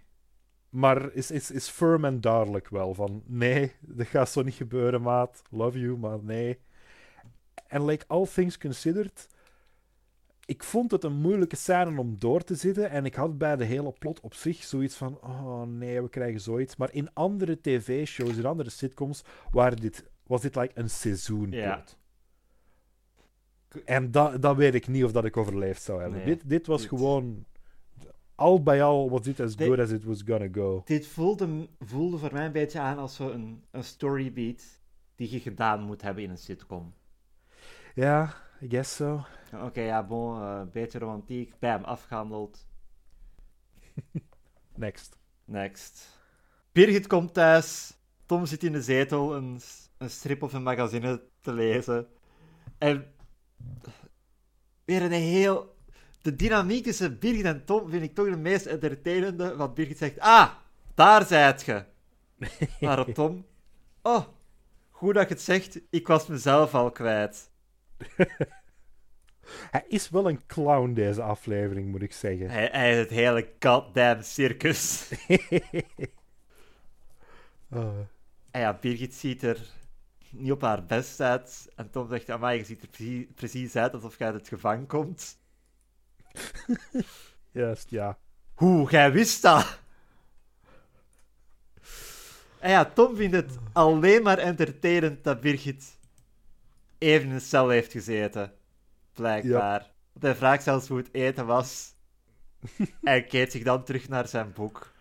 [0.69, 2.93] Maar is, is, is firm en duidelijk wel.
[2.93, 5.41] Van, nee, dat gaat zo niet gebeuren, maat.
[5.49, 6.59] Love you, maar nee.
[7.67, 9.28] En like, all things considered...
[10.45, 12.89] Ik vond het een moeilijke scène om door te zitten.
[12.89, 15.19] En ik had bij de hele plot op zich zoiets van...
[15.21, 16.75] Oh nee, we krijgen zoiets.
[16.75, 19.23] Maar in andere tv-shows, in andere sitcoms...
[19.51, 21.61] Waren dit, was dit like een seizoenplot.
[21.61, 21.83] Ja.
[23.85, 26.17] En dat, dat weet ik niet of dat ik overleefd zou hebben.
[26.17, 27.45] Nee, dit, dit was dit- gewoon...
[28.35, 30.81] Al bij al was dit as Dit- good as it was gonna go.
[30.85, 34.63] Dit voelde, voelde voor mij een beetje aan als zo een, een storybeat
[35.15, 36.93] die je gedaan moet hebben in een sitcom.
[37.93, 39.25] Ja, I guess so.
[39.53, 42.67] Oké, ja, bon, een beetje romantiek, bam, afgehandeld.
[44.75, 45.17] Next.
[45.45, 46.19] Next.
[46.71, 47.97] Birgit komt thuis.
[48.25, 49.61] Tom zit in de zetel een,
[49.97, 52.07] een strip of een magazine te lezen.
[52.77, 53.13] En
[54.85, 55.73] weer een heel...
[56.21, 59.55] De dynamiek tussen Birgit en Tom vind ik toch de meest entertainende.
[59.55, 60.51] Want Birgit zegt, ah,
[60.93, 61.85] daar zijt je.
[62.79, 63.45] Waarop Tom,
[64.01, 64.25] oh,
[64.89, 67.51] goed dat je het zegt, ik was mezelf al kwijt.
[69.71, 72.49] Hij is wel een clown, deze aflevering, moet ik zeggen.
[72.49, 75.09] Hij, hij is het hele goddamn circus.
[77.71, 77.99] Oh.
[78.51, 79.69] En ja, Birgit ziet er
[80.29, 81.71] niet op haar best uit.
[81.75, 84.87] En Tom zegt, amai, je ziet er precies, precies uit alsof je uit het gevangen
[84.87, 85.37] komt.
[87.51, 88.17] Juist, ja.
[88.53, 89.79] Hoe, jij wist dat?
[92.59, 95.94] En ja, Tom vindt het alleen maar entertainend dat Birgit
[96.97, 98.53] even in de cel heeft gezeten.
[99.13, 99.93] Blijkbaar.
[100.11, 101.93] Want hij vraagt zelfs hoe het eten was.
[103.03, 104.93] en keert zich dan terug naar zijn boek.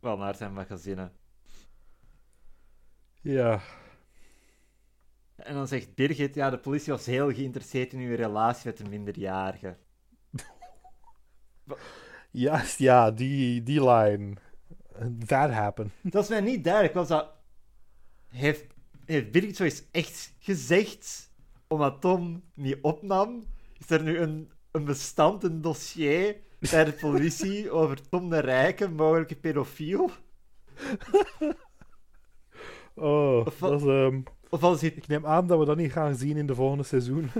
[0.00, 1.10] Wel, naar zijn magazine.
[3.20, 3.60] Ja.
[5.36, 8.88] En dan zegt Birgit, ja, de politie was heel geïnteresseerd in uw relatie met een
[8.88, 9.76] minderjarige.
[12.30, 14.36] Juist, ja, die, die line.
[15.26, 15.92] That happened.
[16.02, 16.94] Dat is mij niet duidelijk.
[16.94, 17.30] Was dat...
[18.28, 18.71] Heeft,
[19.06, 21.30] heeft Birgit zoiets echt gezegd,
[21.68, 23.44] omdat Tom niet opnam?
[23.78, 26.36] Is er nu een, een bestand, een dossier
[26.70, 30.10] bij de politie over Tom de Rijke, mogelijke pedofiel?
[32.94, 35.92] Oh, Of dat is, ehm, Of als dit ik neem aan dat we dat niet
[35.92, 37.30] gaan zien in de volgende seizoen.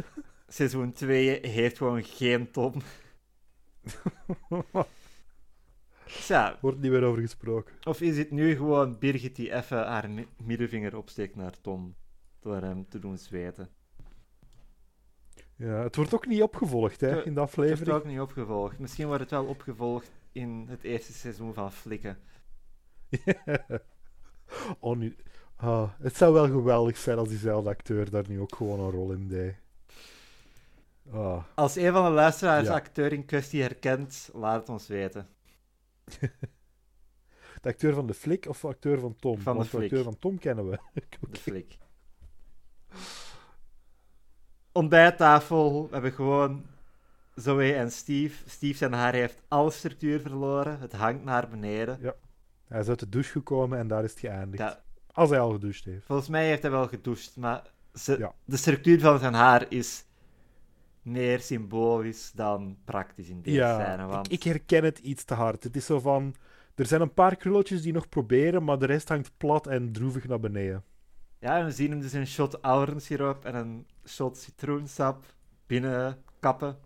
[0.49, 2.73] seizoen 2 heeft gewoon geen Tom.
[6.29, 7.75] Ja, Wordt niet meer over gesproken.
[7.85, 11.95] Of is het nu gewoon Birgit die even haar mi- middelvinger opsteekt naar Tom
[12.41, 13.69] door hem te doen zweten?
[15.57, 17.97] Ja, het wordt ook niet opgevolgd hè, in de Ik heb het aflevering.
[17.97, 18.79] ook niet opgevolgd.
[18.79, 22.19] Misschien wordt het wel opgevolgd in het eerste seizoen van Flikken.
[24.81, 25.17] oh, nu...
[25.57, 29.13] ah, het zou wel geweldig zijn als diezelfde acteur daar nu ook gewoon een rol
[29.13, 29.55] in deed.
[31.13, 32.75] Ah, Als een van de luisteraars Ja.
[32.75, 35.29] acteur in kwestie herkent, laat het ons weten.
[37.63, 39.39] de acteur van de flik of de acteur van Tom?
[39.41, 39.91] Van de Want de flik.
[39.91, 40.79] acteur van Tom kennen we.
[41.31, 41.79] De flik.
[44.73, 45.87] Ontbijttafel.
[45.87, 46.65] We hebben gewoon
[47.35, 48.49] Zoe en Steve.
[48.51, 50.79] Steve zijn haar heeft alle structuur verloren.
[50.79, 51.99] Het hangt naar beneden.
[52.69, 54.63] Hij is uit de douche gekomen en daar is het geëindigd.
[54.63, 54.83] Ja,
[55.13, 56.05] Als hij al gedoucht heeft.
[56.07, 57.63] Volgens mij heeft hij wel gedoucht, maar
[57.95, 58.33] ze- Ja.
[58.45, 60.05] de structuur van zijn haar is
[61.03, 64.07] meer symbolisch dan praktisch in deze Ja, scène.
[64.07, 65.65] Want ik, ik herken het iets te hard.
[65.65, 66.35] Het is zo van...
[66.75, 70.27] Er zijn een paar krulletjes die nog proberen, maar de rest hangt plat en droevig
[70.27, 70.85] naar beneden.
[71.39, 75.25] Ja, en we zien hem dus een shot aurensiroop en een shot citroensap
[75.67, 76.79] binnen kappen.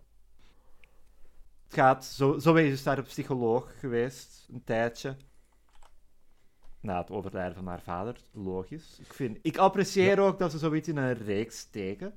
[1.63, 5.15] Het gaat, zo, zo is dus daar een psycholoog geweest, een tijdje.
[6.79, 8.99] Na het overlijden van haar vader, logisch.
[8.99, 12.13] Ik, vind, ik apprecieer ook dat ze zoiets in een reeks steken.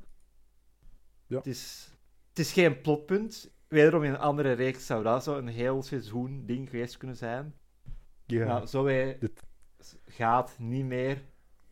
[1.31, 1.37] Ja.
[1.37, 1.91] Het, is,
[2.29, 3.51] het is geen plotpunt.
[3.69, 7.55] Wederom in een andere reeks zou dat zo een heel seizoen ding geweest kunnen zijn.
[8.27, 8.45] Ja.
[8.47, 9.43] Nou, zo wij Dit-
[10.07, 11.23] gaat niet meer.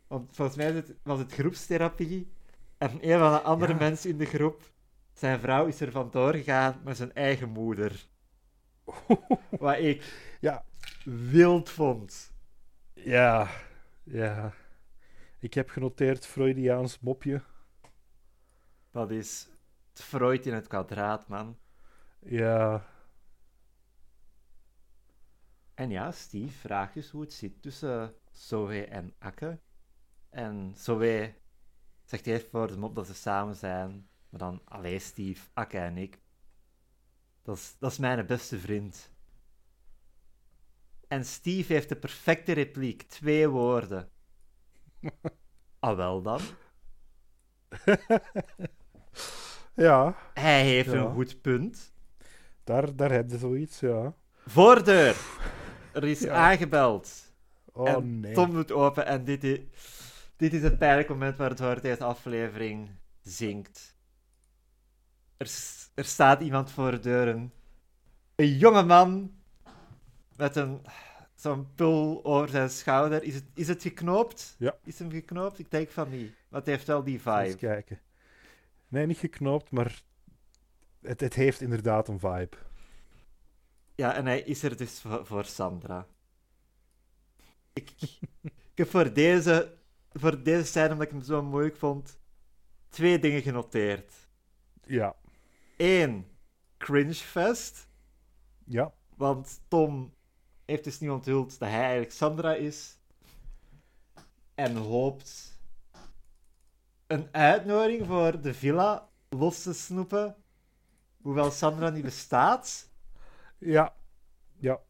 [0.06, 2.32] Want volgens mij het- was het groepstherapie.
[2.78, 3.78] En een van de andere Ja.
[3.78, 4.72] mensen in de groep,
[5.12, 8.06] zijn vrouw is er vandoor gegaan met zijn eigen moeder.
[9.60, 10.64] Wat ik Ja.
[11.04, 12.32] wild vond.
[12.94, 13.48] Ja.
[14.02, 14.52] Ja.
[15.38, 17.42] Ik heb genoteerd Freudiaans mopje.
[18.98, 19.48] Dat is
[19.92, 21.58] het Freud in het kwadraat, man.
[22.18, 22.86] Ja.
[25.74, 29.58] En ja, Steve vraagt dus hoe het zit tussen Zoe en Akke.
[30.30, 31.34] En Zoe
[32.04, 34.08] zegt eerst voor de mop dat ze samen zijn.
[34.28, 36.20] Maar dan, allee Steve, Akke en ik.
[37.42, 39.12] Dat is, dat is mijn beste vriend.
[41.08, 43.02] En Steve heeft de perfecte repliek.
[43.02, 44.10] Twee woorden.
[45.78, 46.40] ah, wel dan.
[49.78, 50.14] Ja.
[50.34, 50.98] Hij heeft Ja.
[50.98, 51.92] een goed punt.
[52.64, 54.14] Daar, daar heb je zoiets, ja.
[54.46, 55.16] Voordeur.
[55.92, 56.32] Er is Ja.
[56.34, 57.32] aangebeld.
[57.72, 58.34] Oh en nee.
[58.34, 59.58] Tom doet open en dit is,
[60.36, 62.90] dit is het pijnlijk moment waardoor deze aflevering
[63.22, 63.96] zinkt.
[65.36, 65.50] Er,
[65.94, 67.52] er staat iemand voor de deuren.
[68.36, 69.32] Een jonge man
[70.36, 70.80] met een,
[71.34, 73.22] zo'n pul over zijn schouder.
[73.22, 74.54] Is het, is het geknoopt?
[74.58, 74.76] Ja.
[74.84, 75.58] Is hem geknoopt?
[75.58, 76.32] Ik denk van niet.
[76.48, 77.56] Maar het heeft wel die Eens vibe.
[77.56, 78.00] kijken.
[78.88, 80.02] Nee, niet geknoopt, maar
[81.00, 82.56] het, het heeft inderdaad een vibe.
[83.94, 86.06] Ja, en hij is er dus voor, voor Sandra.
[87.72, 87.92] Ik,
[88.42, 89.76] ik heb voor deze,
[90.12, 92.18] voor deze scène, omdat ik hem zo moeilijk vond,
[92.88, 94.12] twee dingen genoteerd.
[94.84, 95.16] Ja.
[95.76, 96.26] Eén,
[96.76, 97.88] cringefest.
[98.64, 98.92] Ja.
[99.16, 100.14] Want Tom
[100.64, 102.98] heeft dus niet onthuld dat hij eigenlijk Sandra is.
[104.54, 105.57] En hoopt
[107.08, 110.36] een uitnodiging voor de villa los te snoepen.
[111.22, 112.90] Hoewel Sandra niet bestaat.
[113.58, 113.94] Ja.
[114.58, 114.80] Ja.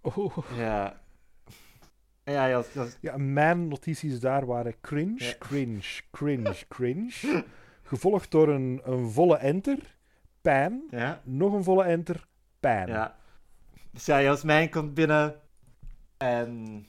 [0.00, 0.36] Oh.
[0.56, 1.00] Ja.
[2.24, 5.34] Ja, ja, ja, Ja, mijn notities daar waren cringe, Ja.
[5.38, 7.44] cringe, cringe, cringe.
[7.82, 9.96] Gevolgd door een, een volle enter,
[10.40, 11.20] pijn, ja.
[11.24, 12.26] nog een volle enter,
[12.60, 12.88] pijn.
[12.88, 13.16] Ja.
[13.90, 15.40] Dus ja, Jasmijn komt binnen.
[16.16, 16.86] En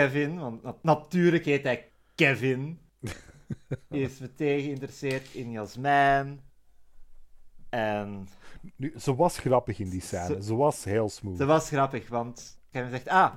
[0.00, 2.80] Kevin, want na- natuurlijk heet hij Kevin,
[3.90, 6.40] is meteen geïnteresseerd in Jasmijn.
[7.68, 8.28] En
[8.76, 10.26] Nu, ze was grappig in die scène.
[10.34, 11.38] Ze- Ze was heel smooth.
[11.38, 13.34] dat was grappig, want Kevin zegt: Ah,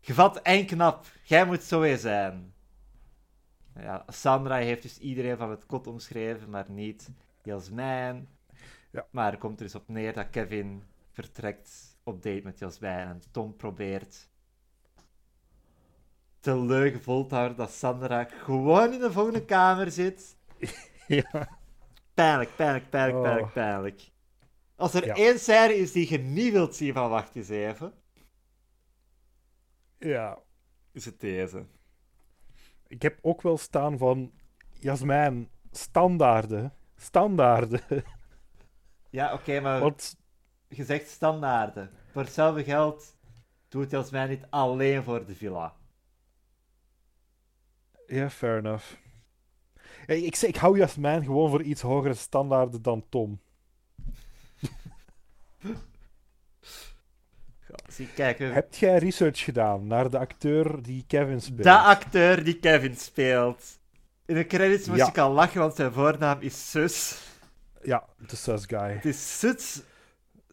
[0.00, 2.54] gevat en knap, jij moet zo weer zijn.
[3.74, 7.10] Ja, Sandra heeft dus iedereen van het kot omschreven, maar niet
[7.42, 8.28] Jasmijn.
[8.90, 9.06] Ja.
[9.10, 13.20] Maar er komt er dus op neer dat Kevin vertrekt op date met Jasmijn en
[13.30, 14.30] Tom probeert
[16.42, 20.36] te vol te houden dat Sandra gewoon in de volgende kamer zit.
[21.06, 21.48] ja.
[22.14, 23.22] Pijnlijk, pijnlijk, pijnlijk, Oh.
[23.22, 24.10] pijnlijk, pijnlijk.
[24.76, 25.14] Als er Ja.
[25.14, 27.94] één scène is die je niet wilt zien van wacht eens even,
[29.98, 30.38] ja.
[30.92, 31.66] is het deze.
[32.86, 34.32] Ik heb ook wel staan van
[34.80, 36.74] Jasmijn, standaarden.
[36.96, 37.80] Standaarden.
[39.10, 40.16] Ja, oké, maar Want
[40.68, 41.90] je zegt standaarden.
[42.12, 43.16] Voor hetzelfde geld
[43.68, 45.76] doet Jasmijn niet alleen voor de villa.
[48.12, 48.84] Ja, fair enough.
[50.06, 53.40] Ja, ik, zeg, ik hou Jasmijn gewoon voor iets hogere standaarden dan Tom.
[57.88, 61.62] Zie, kijk, we- Heb jij research gedaan naar de acteur die Kevin speelt?
[61.62, 63.78] de acteur die Kevin speelt.
[64.26, 65.08] In de credits moest Ja.
[65.08, 67.20] ik al lachen, want zijn voornaam is Sus.
[67.82, 68.78] Ja, de sus guy.
[68.92, 69.82] Het is Sus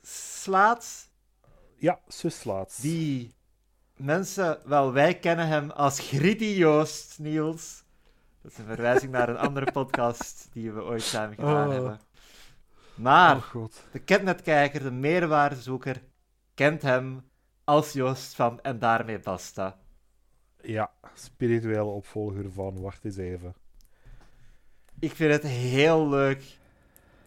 [0.02, 1.08] Slaats,
[1.78, 2.78] Ja, Suslaats.
[2.78, 3.34] die
[4.00, 7.84] mensen, wel, wij kennen hem als Gritty Joost, Niels.
[8.42, 11.74] Dat is een verwijzing naar een andere podcast die we ooit samen gedaan Oh.
[11.74, 12.00] hebben.
[12.96, 13.84] Maar Oh god.
[13.92, 16.02] de ketnetkijker, de meerwaardezoeker,
[16.54, 17.30] kent hem
[17.64, 19.78] als Joost van En daarmee basta.
[20.62, 23.54] Ja, spirituele opvolger van Wacht eens even.
[25.00, 26.44] Ik vind het heel leuk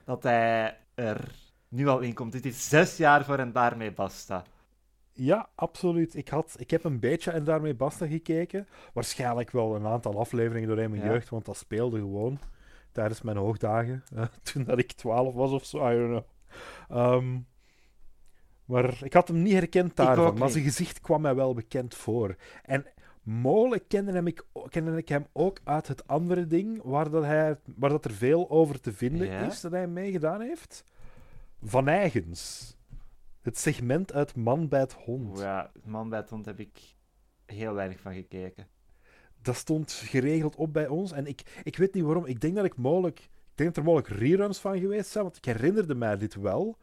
[0.05, 1.29] dat hij er
[1.69, 2.33] nu al in komt.
[2.33, 4.45] Dit is zes jaar voor En daarmee basta.
[5.13, 6.15] Ja, absoluut.
[6.17, 8.67] Ik, had, ik heb een beetje en daarmee basta gekeken.
[8.93, 11.09] Waarschijnlijk wel een aantal afleveringen doorheen mijn Ja.
[11.11, 12.39] jeugd, want dat speelde gewoon.
[12.93, 16.25] tijdens mijn hoogdagen, eh, toen dat ik 12 was of zo, I don't know.
[16.99, 17.39] Ehm,
[18.65, 22.37] maar ik had hem niet herkend daarvan, maar zijn gezicht kwam mij wel bekend voor.
[22.63, 22.87] En
[23.23, 27.59] mogelijk kende, hem ik, kende ik hem ook uit het andere ding, waar, dat hij,
[27.77, 29.47] waar dat er veel over te vinden Ja?
[29.47, 30.85] is, dat hij meegedaan heeft.
[31.63, 32.77] Van Eigens.
[33.43, 35.39] Het segment uit Man bij het Hond.
[35.39, 36.79] Ja, Man bij het Hond heb ik
[37.47, 38.67] heel weinig van gekeken.
[39.43, 41.13] dat stond geregeld op bij ons.
[41.13, 42.27] En ik, ik weet niet waarom.
[42.27, 43.19] Ik denk dat ik mogelijk.
[43.21, 46.77] Ik denk dat er mogelijk reruns van geweest zijn, want ik herinnerde mij dit wel.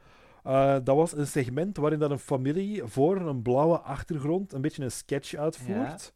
[0.44, 4.84] Eh, dat was een segment waarin dat een familie voor een blauwe achtergrond een beetje
[4.84, 6.14] een sketch uitvoert.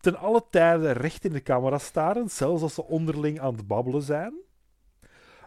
[0.00, 4.02] Ten alle tijde recht in de camera staren, zelfs als ze onderling aan het babbelen
[4.02, 4.34] zijn.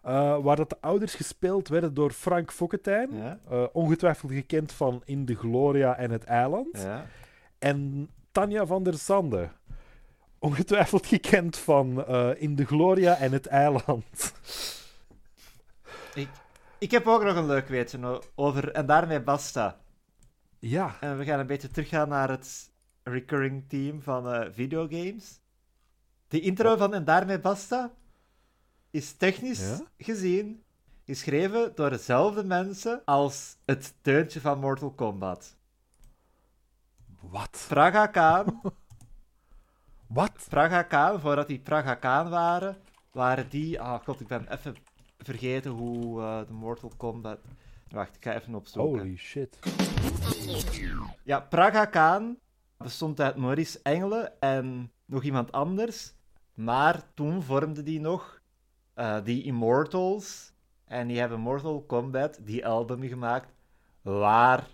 [0.03, 3.39] Eh, waar dat de ouders gespeeld werden door Frank Fokketijn, Ja?
[3.49, 6.77] eh, ongetwijfeld gekend van In de Gloria en het Eiland.
[6.81, 7.05] Ja?
[7.59, 9.49] En Tanja van der Zande.
[10.39, 14.33] Ongetwijfeld gekend van eh, In de Gloria en het Eiland.
[16.15, 16.29] Ik,
[16.79, 19.77] ik heb ook nog een leuk weetje no- over, en daarmee basta.
[20.59, 20.95] Ja.
[20.99, 22.71] En we gaan een beetje teruggaan naar het
[23.03, 25.39] recurring team van videogames.
[26.27, 27.91] De intro van En daarmee basta
[28.93, 29.81] is technisch Ja?
[29.97, 30.63] gezien
[31.05, 35.55] geschreven door dezelfde mensen als het deuntje van Mortal Kombat.
[37.19, 37.65] Wat?
[37.67, 38.61] Praga Khan,
[40.07, 40.45] Wat?
[40.49, 42.77] Praga Khan, voordat die Praga Khan waren,
[43.11, 43.81] waren die...
[43.81, 44.75] Ah, god, ik ben even
[45.17, 47.39] vergeten hoe eh, de Mortal Kombat...
[47.89, 48.99] Wacht, ik ga even opzoeken.
[48.99, 49.59] Holy shit.
[51.23, 52.37] Ja, Praga Khan
[52.77, 56.13] bestond uit Maurice Engelen en nog iemand anders.
[56.53, 58.41] Maar toen vormden die nog
[59.23, 60.51] die Immortals.
[60.85, 63.53] En die hebben Mortal Kombat, die album gemaakt,
[64.01, 64.67] waar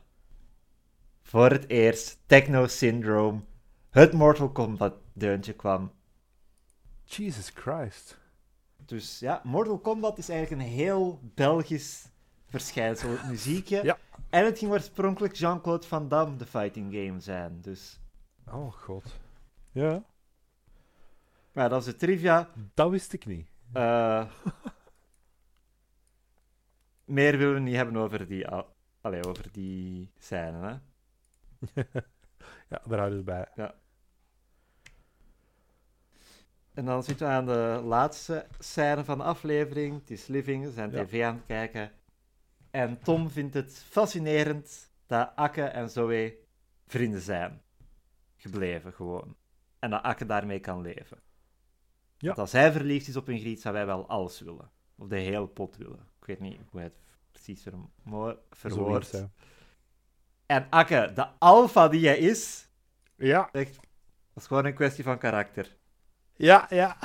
[1.22, 3.42] voor het eerst Techno Syndrome,
[3.90, 5.92] het Mortal Kombat deuntje kwam.
[7.04, 8.18] Jesus Christ.
[8.86, 12.08] Dus ja, Mortal Kombat is eigenlijk een heel Belgisch
[12.48, 13.84] verschijnsel, het muziekje.
[13.84, 13.98] Ja.
[14.30, 17.62] En het ging oorspronkelijk Jean-Claude Van Damme, de fighting game, zijn.
[17.62, 18.00] Dus
[18.52, 19.04] Oh god.
[19.72, 20.04] Ja,
[21.52, 22.50] Maar dat is de trivia.
[22.74, 23.48] dat wist ik niet.
[23.74, 24.32] Eh,
[27.06, 30.58] meer willen we niet hebben over die, al- allee, over die scène.
[30.68, 30.78] Hè?
[32.70, 33.48] Ja, daar houden we bij.
[36.74, 40.00] En dan zitten we aan de laatste scène van de aflevering.
[40.00, 41.04] Het is Living, ze zijn Ja.
[41.06, 41.92] tv aan het kijken.
[42.72, 46.38] En Tom vindt het fascinerend dat Akke en Zoe
[46.88, 47.62] vrienden zijn.
[48.36, 49.36] Gebleven gewoon.
[49.80, 51.18] En dat Akke daarmee kan leven.
[52.22, 52.28] Ja.
[52.28, 54.70] Want als hij verliefd is op Ingrid, zou wij wel alles willen.
[54.98, 56.00] Of de hele pot willen.
[56.20, 57.00] Ik weet niet hoe hij het
[57.32, 57.66] precies.
[58.68, 59.24] Zoiets, hè.
[60.46, 62.70] En Akke, de alfa die hij is,
[63.16, 65.78] Ja, echt, dat is gewoon een kwestie van karakter.
[66.36, 66.98] ja, ja.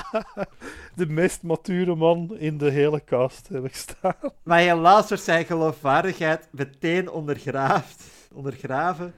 [0.95, 4.15] De meest mature man in de hele cast heb ik staan.
[4.43, 9.15] Maar helaas wordt zijn geloofwaardigheid meteen ondergraafd, ondergraven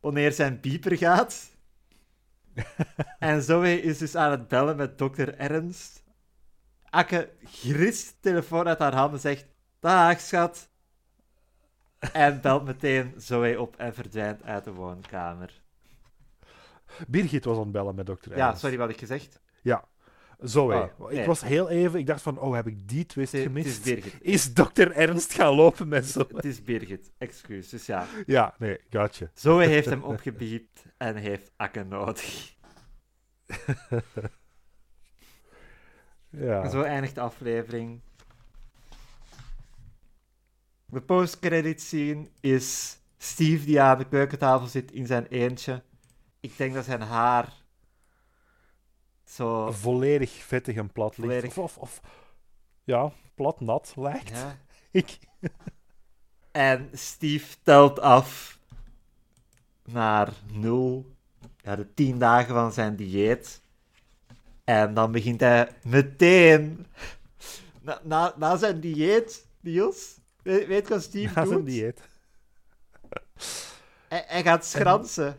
[0.00, 1.56] wanneer zijn pieper gaat.
[3.18, 6.02] en Zoe is dus aan het bellen met dokter Ernst.
[6.90, 9.46] Akke grist de telefoon uit haar handen en zegt:
[9.80, 10.68] Dag, schat.
[12.12, 15.62] En belt meteen Zoe op en verdwijnt uit de woonkamer.
[17.08, 18.60] Birgit was aan het bellen met dokter Ja, Ernst.
[18.60, 19.40] sorry, wat ik gezegd?
[19.62, 19.84] Zoe.
[20.54, 21.26] Oh, ik nee.
[21.26, 21.98] was heel even...
[21.98, 23.84] Ik dacht van, oh, heb ik die twist Het is gemist?
[23.84, 24.14] Birgit.
[24.20, 26.26] Is dokter Ernst gaan lopen met Zoe?
[26.34, 27.68] Het is Birgit, excuus.
[27.68, 29.30] Dus ja, Ja, nee, gotcha.
[29.34, 32.56] Zoe heeft hem opgebiept en heeft Akke nodig.
[36.30, 36.68] Ja.
[36.68, 38.00] Zo eindigt de aflevering.
[40.84, 45.82] De postcredit scene is Steve die aan de keukentafel zit in zijn eentje.
[46.40, 47.52] Ik denk dat zijn haar
[49.28, 49.70] zo...
[49.72, 51.28] Volledig vettig en plat ligt.
[51.32, 51.56] Volledig.
[51.58, 52.00] Of, of, of-
[52.84, 54.28] ja, plat nat lijkt.
[54.28, 54.58] Ja.
[54.90, 55.18] Ik.
[56.52, 58.58] En Steve telt af
[59.84, 61.16] naar nul.
[61.62, 63.62] Ja, de tien dagen van zijn dieet.
[64.64, 66.86] En dan begint hij meteen...
[67.80, 71.52] Na, na, na zijn dieet, Niels, weet, weet je wat Steve Na doet?
[71.52, 72.02] zijn dieet.
[74.08, 75.38] Hij, hij gaat schransen.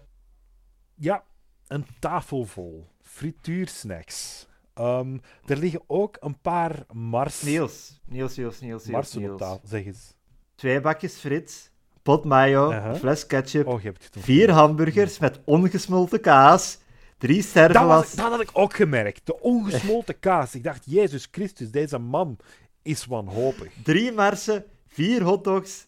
[0.96, 1.24] Ja,
[1.68, 2.88] een tafel vol
[3.20, 4.48] frituursnacks.
[4.74, 7.42] Ehm, er liggen ook een paar mars...
[7.42, 9.40] Niels, Niels, Niels, Niels, Niels, marsen op Niels.
[9.40, 9.62] tafel.
[9.68, 10.14] Zeg eens.
[10.56, 11.72] Twee bakjes frit,
[12.04, 16.78] pot mayo, fles ketchup, Oh, je hebt het vier hamburgers met ongesmolten kaas,
[17.18, 19.22] drie dat, was, dat had ik ook gemerkt.
[19.26, 20.56] De ongesmolten kaas.
[20.56, 22.38] Ik dacht, Jezus Christus, deze man
[22.82, 23.74] is wanhopig.
[23.84, 25.88] Drie marsen, vier hotdogs,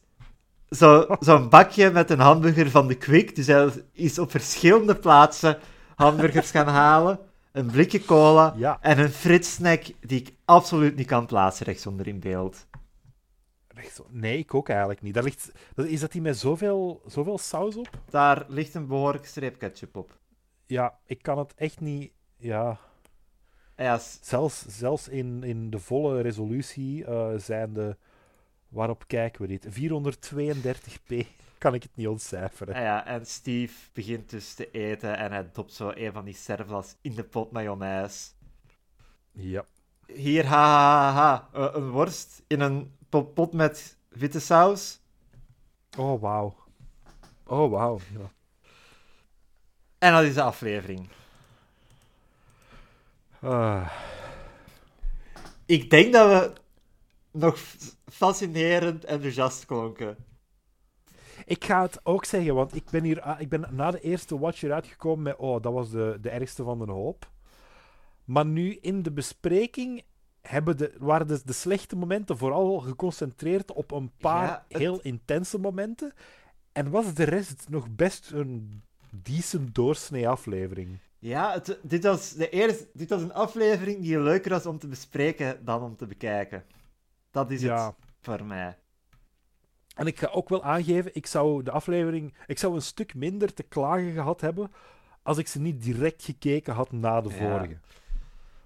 [0.69, 3.35] zo- zo'n bakje met een hamburger van de Quick.
[3.35, 5.57] Dus hij is op verschillende plaatsen
[6.01, 7.19] hamburgers gaan halen.
[7.51, 8.77] een blikje cola Ja.
[8.81, 12.65] en een fritsnack die ik absoluut niet kan plaatsen rechtsonder in beeld.
[14.09, 15.13] Nee, ik ook eigenlijk niet.
[15.13, 17.89] Daar ligt, is dat die met zoveel, zoveel saus op?
[18.09, 20.17] Daar ligt een behoorlijk streep ketchup op.
[20.65, 22.11] Ja, ik kan het echt niet.
[22.37, 22.77] Ja,
[23.97, 27.97] s- zelfs, zelfs in, in de volle resolutie eh, zijn de.
[28.67, 29.67] Waarop kijken we dit?
[29.69, 31.25] 432p
[31.61, 32.73] kan ik het niet ontcijferen.
[32.73, 36.33] en ja, en Steve begint dus te eten en hij dopt zo een van die
[36.33, 38.29] servlas in de pot mayonaise.
[39.31, 39.65] Ja.
[40.05, 41.49] Hier, ha, ha, ha, ha.
[41.53, 44.99] Eh, een worst in een pot, met witte saus.
[45.97, 46.55] Oh, wauw.
[47.45, 47.99] Oh, wauw.
[48.19, 48.31] Ja.
[49.97, 51.09] En dat is de aflevering.
[53.39, 53.91] Ah,
[55.65, 56.53] Ik denk dat we
[57.31, 57.57] nog
[58.05, 60.17] fascinerend enthousiast klonken.
[61.51, 64.39] Ik ga het ook zeggen, want ik ben, hier, ah, ik ben na de eerste
[64.39, 65.35] watch eruit gekomen met.
[65.37, 67.29] Oh, dat was de, de ergste van de hoop.
[68.25, 70.03] Maar nu in de bespreking
[70.41, 74.99] hebben de, waren de, de slechte momenten vooral geconcentreerd op een paar Ja, het- heel
[75.01, 76.13] intense momenten.
[76.71, 80.97] En was de rest nog best een decent doorsnee aflevering.
[81.19, 84.87] Ja, het, dit, was de eerste, dit was een aflevering die leuker was om te
[84.87, 86.63] bespreken dan om te bekijken.
[87.31, 87.85] Dat is Ja.
[87.85, 88.77] het voor mij.
[89.95, 93.53] En ik ga ook wel aangeven, ik zou de aflevering, ik zou een stuk minder
[93.53, 94.71] te klagen gehad hebben
[95.21, 97.35] als ik ze niet direct gekeken had na de Ja.
[97.35, 97.77] vorige.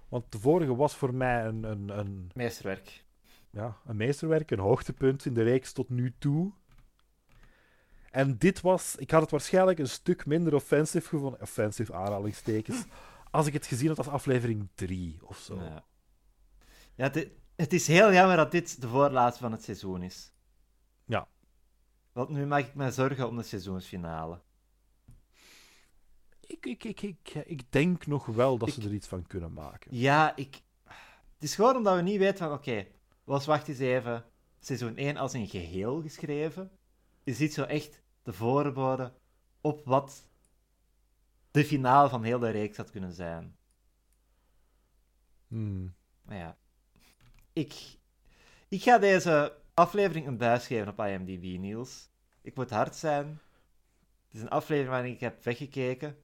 [0.08, 3.04] Want de vorige was voor mij een, een, een, Meesterwerk.
[3.50, 6.52] ja, een meesterwerk, een hoogtepunt in de reeks tot nu toe.
[8.10, 12.84] En dit was, ik had het waarschijnlijk een stuk minder offensive gevonden, offensive aanhalingstekens,
[13.30, 15.54] als ik het gezien had als aflevering 3 of zo.
[15.54, 15.84] Ja,
[16.94, 17.10] ja
[17.56, 20.32] het is heel jammer dat dit de voorlaatste van het seizoen is.
[21.06, 21.28] Ja.
[22.12, 24.40] Want nu maak ik me zorgen om de seizoensfinale.
[26.40, 29.96] Ik, ik, ik, ik, ik denk nog wel dat ze er iets van kunnen maken.
[29.96, 30.62] Ja, ik...
[31.34, 32.86] Het is gewoon omdat we niet weten van, oké,
[33.24, 34.24] was wacht eens even,
[34.58, 36.70] seizoen 1 als een geheel geschreven?
[37.24, 39.12] Is dit zo echt de voorbode
[39.60, 40.28] op wat
[41.50, 43.56] de finale van heel de reeks had kunnen zijn?
[45.48, 45.94] Hmm.
[46.22, 46.58] Maar ja,
[47.52, 47.98] ik,
[48.68, 52.10] ik ga deze aflevering een buis geven op IMDb, Niels.
[52.40, 53.26] Ik moet hard zijn.
[54.26, 56.16] Het is een aflevering waarin ik heb weggekeken.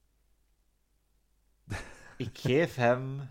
[2.17, 3.31] Ik geef hem.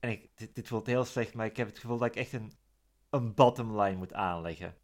[0.00, 2.32] En ik, dit, dit voelt heel slecht, maar ik heb het gevoel dat ik echt
[2.32, 2.52] een,
[3.10, 4.76] een bottom line moet aanleggen.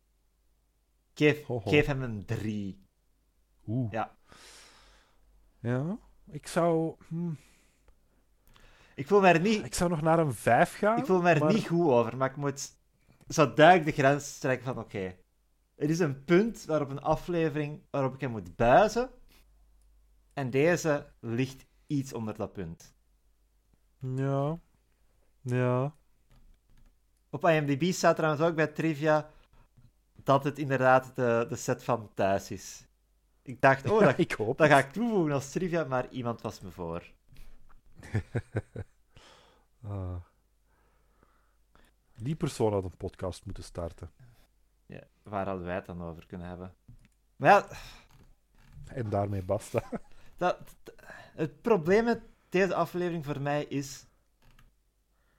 [1.12, 1.70] Ik geef, Ho, ho.
[1.70, 2.82] geef hem een 3.
[3.66, 3.92] Oeh.
[3.92, 4.16] Ja.
[5.60, 5.98] Ja,
[6.30, 7.32] ik zou, hm,
[8.98, 10.98] Ik voel me er niet, ik zou nog naar een 5 gaan.
[10.98, 12.70] ik voel me er maar- niet goed over, maar ik moet
[13.28, 15.14] zo duidelijk de grens strekken van oké.
[15.76, 19.10] er is een punt waarop een aflevering waarop ik hem moet buizen.
[20.32, 22.94] En deze ligt iets onder dat punt.
[23.98, 24.58] Ja.
[25.40, 25.94] Ja.
[27.30, 29.30] Op IMDb staat trouwens ook bij trivia
[30.14, 32.86] dat het inderdaad de, de set van thuis is.
[33.42, 36.60] Ik dacht, oh, dat, ik hoop dat ga ik toevoegen als trivia, maar iemand was
[36.60, 37.16] me voor.
[39.82, 40.16] Ah.
[42.14, 44.10] Die persoon had een podcast moeten starten.
[44.86, 46.74] Ja, waar hadden wij het dan over kunnen hebben?
[47.36, 47.68] Maar ja,
[48.84, 49.82] En daarmee basta.
[50.36, 50.76] dat,
[51.34, 54.06] het probleem met deze aflevering voor mij is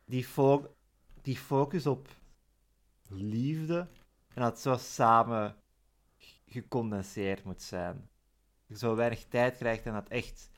[0.06, 0.76] die, fo-
[1.22, 2.08] die focus op
[3.08, 3.88] liefde
[4.28, 5.56] en dat het zo samen
[6.46, 8.10] gecondenseerd moet zijn.
[8.66, 10.50] Je zo weinig tijd krijgt en dat echt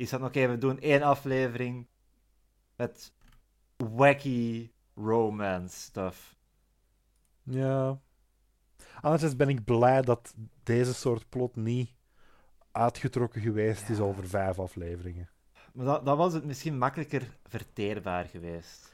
[0.00, 1.86] is van oké, we doen één aflevering
[2.76, 3.12] met
[3.76, 6.36] wacky romance stuff.
[7.42, 8.00] Ja.
[9.00, 11.90] Anderzijds ben ik blij dat deze soort plot niet
[12.72, 15.28] uitgetrokken geweest is over vijf afleveringen.
[15.72, 18.92] Maar dat, dat was het misschien makkelijker verteerbaar geweest.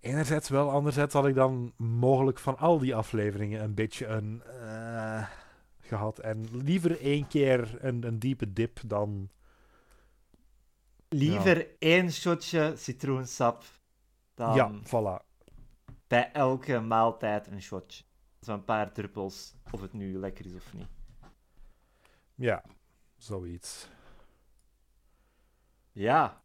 [0.00, 5.28] Enerzijds wel, anderzijds had ik dan mogelijk van al die afleveringen een beetje een eh,
[5.80, 6.18] gehad.
[6.18, 9.30] En liever één keer een, een diepe dip dan.
[11.12, 13.64] Liever één shotje citroensap
[14.34, 15.24] dan Ja, voilà.
[16.06, 18.04] bij elke maaltijd een shotje.
[18.40, 20.86] Zo'n paar druppels, of het nu lekker is of niet.
[22.34, 22.64] Ja,
[23.16, 23.88] zoiets.
[25.92, 26.40] Ja,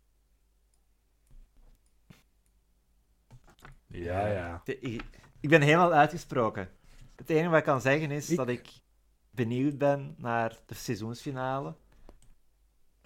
[3.87, 4.61] Ja, ja.
[4.65, 5.03] ik,
[5.39, 6.69] ik ben helemaal uitgesproken.
[7.15, 8.69] Het enige wat ik kan zeggen is Ik- dat ik
[9.31, 11.75] benieuwd ben naar de seizoensfinale.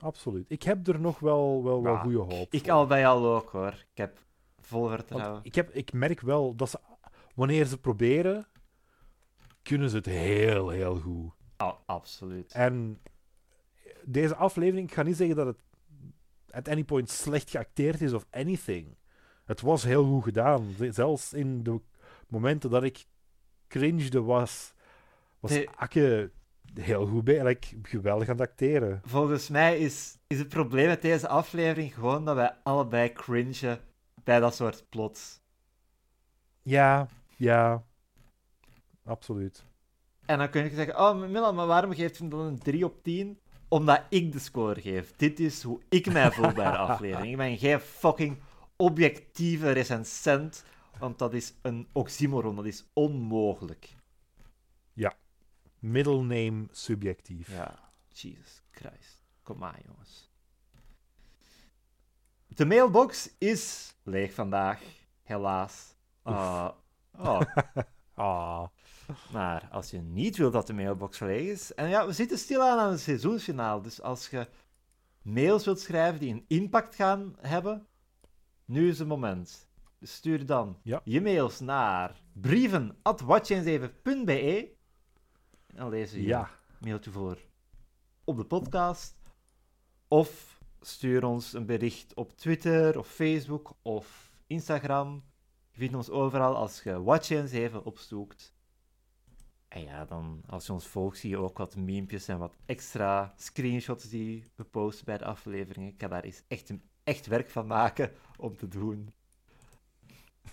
[0.02, 0.46] Absoluut.
[0.48, 2.54] Ik heb er nog wel, wel, wel Ja, goede hoop.
[2.54, 2.72] Ik voor.
[2.72, 3.74] al bij al ook hoor.
[3.92, 4.20] Ik heb
[4.60, 5.40] vol Want vertrouwen.
[5.44, 6.80] ik, heb, ik merk wel dat ze,
[7.36, 8.48] wanneer ze proberen,
[9.62, 11.32] kunnen ze het heel, heel goed.
[11.58, 12.52] Oh, absoluut.
[12.54, 13.02] En
[14.04, 15.60] deze aflevering, ik ga niet zeggen dat het
[16.52, 18.96] at any point slecht geacteerd is of anything.
[19.46, 20.76] Het was heel goed gedaan.
[20.90, 21.82] Zelfs in de
[22.28, 23.06] momenten dat ik
[23.68, 24.74] cringede was,
[25.40, 25.70] was Nee.
[25.70, 26.32] Akke
[26.80, 27.44] heel goed bij.
[27.44, 29.02] Like, geweldig aan het acteren.
[29.04, 33.80] Volgens mij is, is het probleem met deze aflevering gewoon dat wij allebei cringen
[34.24, 35.42] bij dat soort plots.
[36.62, 37.84] Ja, ja.
[39.04, 39.66] Absoluut.
[40.26, 43.04] En dan kun je zeggen, oh Milan, maar waarom geeft je dan een 3 op
[43.04, 43.40] 10?
[43.68, 45.16] Omdat ik de score geef.
[45.16, 47.32] Dit is hoe ik mij voel bij de aflevering.
[47.32, 48.38] Ik ben geen fucking
[48.76, 50.64] objectieve recensent,
[51.00, 53.96] want dat is een oxymoron, dat is onmogelijk.
[55.82, 57.50] Middle name subjectief.
[57.50, 59.24] Ja, Jesus Christ.
[59.44, 60.30] Kom maar, jongens.
[62.48, 64.82] De mailbox is leeg vandaag,
[65.24, 65.96] helaas.
[66.22, 66.70] Ah,
[67.18, 67.42] oh.
[68.14, 68.68] Ah.
[69.32, 71.74] Maar als je niet wilt dat de mailbox leeg is...
[71.74, 74.48] En ja, we zitten stilaan aan het seizoensfinaal, dus als je
[75.22, 77.88] mails wilt schrijven die een impact gaan hebben,
[78.66, 79.68] nu is het moment.
[80.00, 81.02] Dus stuur dan Ja.
[81.04, 84.72] je mails naar brieven.watch7.be
[85.72, 86.50] en dan lezen we je Ja.
[86.80, 87.38] mailtje voor
[88.24, 89.20] op de podcast.
[90.08, 95.24] Of stuur ons een bericht op Twitter of Facebook of Instagram.
[95.72, 98.54] Je vindt ons overal als je Watch7 opzoekt.
[99.68, 103.34] En ja, dan als je ons volgt, zie je ook wat memepjes en wat extra
[103.38, 105.90] screenshots die we posten bij de afleveringen.
[105.94, 109.14] Ik ga daar eens echt, een, echt werk van maken om te doen.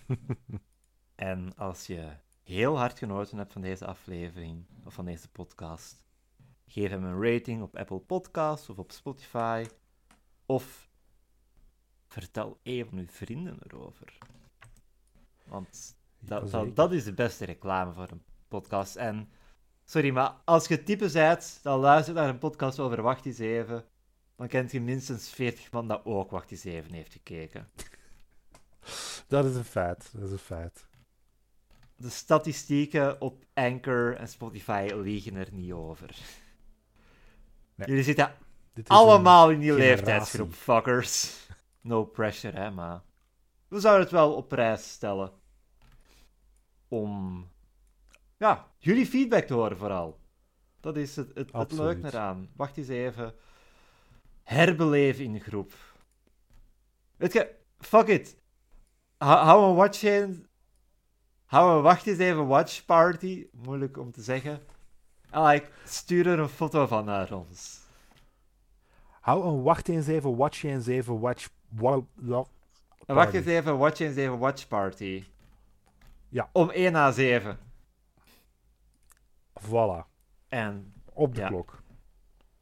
[1.15, 2.13] en als je
[2.49, 6.05] heel hard genoten hebt van deze aflevering, of van deze podcast,
[6.67, 9.67] geef hem een rating op Apple Podcasts of op Spotify.
[10.47, 10.89] Of
[12.07, 14.19] vertel een van uw vrienden erover.
[15.45, 18.97] Want dat, dat is de beste reclame voor een podcast.
[18.97, 19.31] En,
[19.85, 23.85] sorry, maar als je type bent, dan luistert naar een podcast over Wacht eens even,
[24.37, 27.69] dan kent je minstens 40 man dat ook Wacht eens even heeft gekeken.
[29.29, 30.11] Dat is een feit.
[30.13, 30.88] Dat is een feit.
[32.01, 36.17] De statistieken op Anchor en Spotify liegen er niet over.
[37.75, 37.89] Nee.
[37.89, 38.33] Jullie zitten
[38.87, 39.97] allemaal in die generatie.
[39.97, 41.47] leeftijdsgroep, fuckers.
[41.81, 43.03] No pressure, hè, maar...
[43.69, 45.33] We zouden het wel op prijs stellen.
[46.89, 47.47] Om...
[48.37, 50.21] Ja, jullie feedback te horen vooral.
[50.81, 52.51] Dat is het, het, het leuke eraan.
[52.57, 53.35] Wacht eens even.
[54.43, 55.73] Herbeleven in de groep.
[57.17, 58.37] Weet je, fuck it.
[59.17, 60.48] Hou hou een watch in.
[61.49, 63.47] Hou een wacht eens even watch party.
[63.53, 64.61] Moeilijk om te zeggen.
[65.31, 67.81] En like, stuur er een foto van naar ons.
[69.21, 71.49] Hou een wacht eens even, watch eens even, watch.
[71.69, 72.03] Wa-
[73.07, 75.25] wacht eens even, watch eens even watch party.
[76.29, 76.49] Ja.
[76.53, 77.59] Om 1 na 7.
[79.61, 80.07] Voilà.
[80.49, 81.49] En, Op de Ja.
[81.49, 81.83] klok.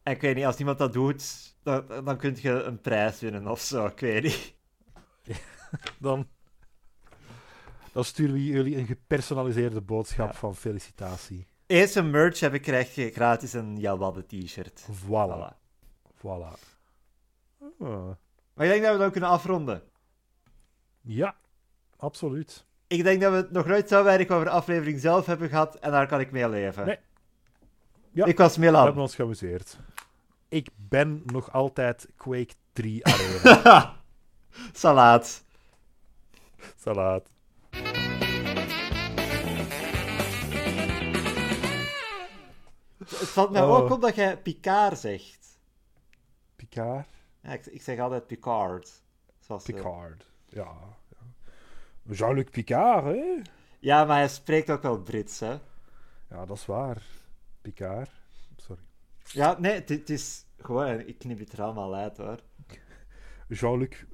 [0.02, 3.46] en ik weet niet, als iemand dat doet, dan, dan kun je een prijs winnen
[3.46, 3.86] of zo.
[3.86, 4.54] Ik weet niet.
[5.98, 6.28] Dan,
[7.96, 10.38] dan sturen we jullie een gepersonaliseerde boodschap Ja.
[10.38, 11.46] van felicitatie.
[11.66, 14.82] Eerste merch heb ik krijg je gratis een Jawadde t-shirt.
[14.82, 15.06] Voilà.
[15.06, 15.54] Voilà.
[16.22, 16.58] Voilà.
[17.80, 18.08] Ah.
[18.54, 19.82] Maar ik denk dat we dan kunnen afronden.
[21.00, 21.34] Ja,
[21.96, 22.64] absoluut.
[22.86, 25.74] Ik denk dat we het nog nooit zo weinig over de aflevering zelf hebben gehad
[25.74, 26.86] en daar kan ik mee leven.
[26.86, 26.98] Nee.
[28.12, 28.24] Ja.
[28.26, 28.84] Ik was We Milan.
[28.84, 29.78] hebben ons geamuseerd.
[30.48, 33.96] Ik ben nog altijd Quake 3 Arena.
[34.72, 35.44] Salaat.
[36.76, 37.28] Salaat.
[43.08, 43.70] Het valt mij Oh.
[43.70, 45.58] ook op dat jij Picard zegt.
[46.56, 47.08] Picard?
[47.40, 49.02] Ja, ik, ik zeg altijd Picard.
[49.40, 50.26] Zoals de- Picard.
[50.48, 50.72] Ja.
[51.08, 52.14] ja.
[52.14, 53.42] Jean-Luc Picard, hè?
[53.78, 55.58] Ja, maar hij spreekt ook wel Brits, hè?
[56.30, 57.02] Ja, dat is waar.
[57.62, 58.10] Picard.
[58.56, 58.82] Sorry.
[59.24, 61.00] Ja, nee, het is gewoon...
[61.00, 62.38] Ik knip het er allemaal uit, hoor.
[63.48, 64.04] Jean-Luc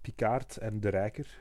[0.00, 1.38] Picard en de Rijker.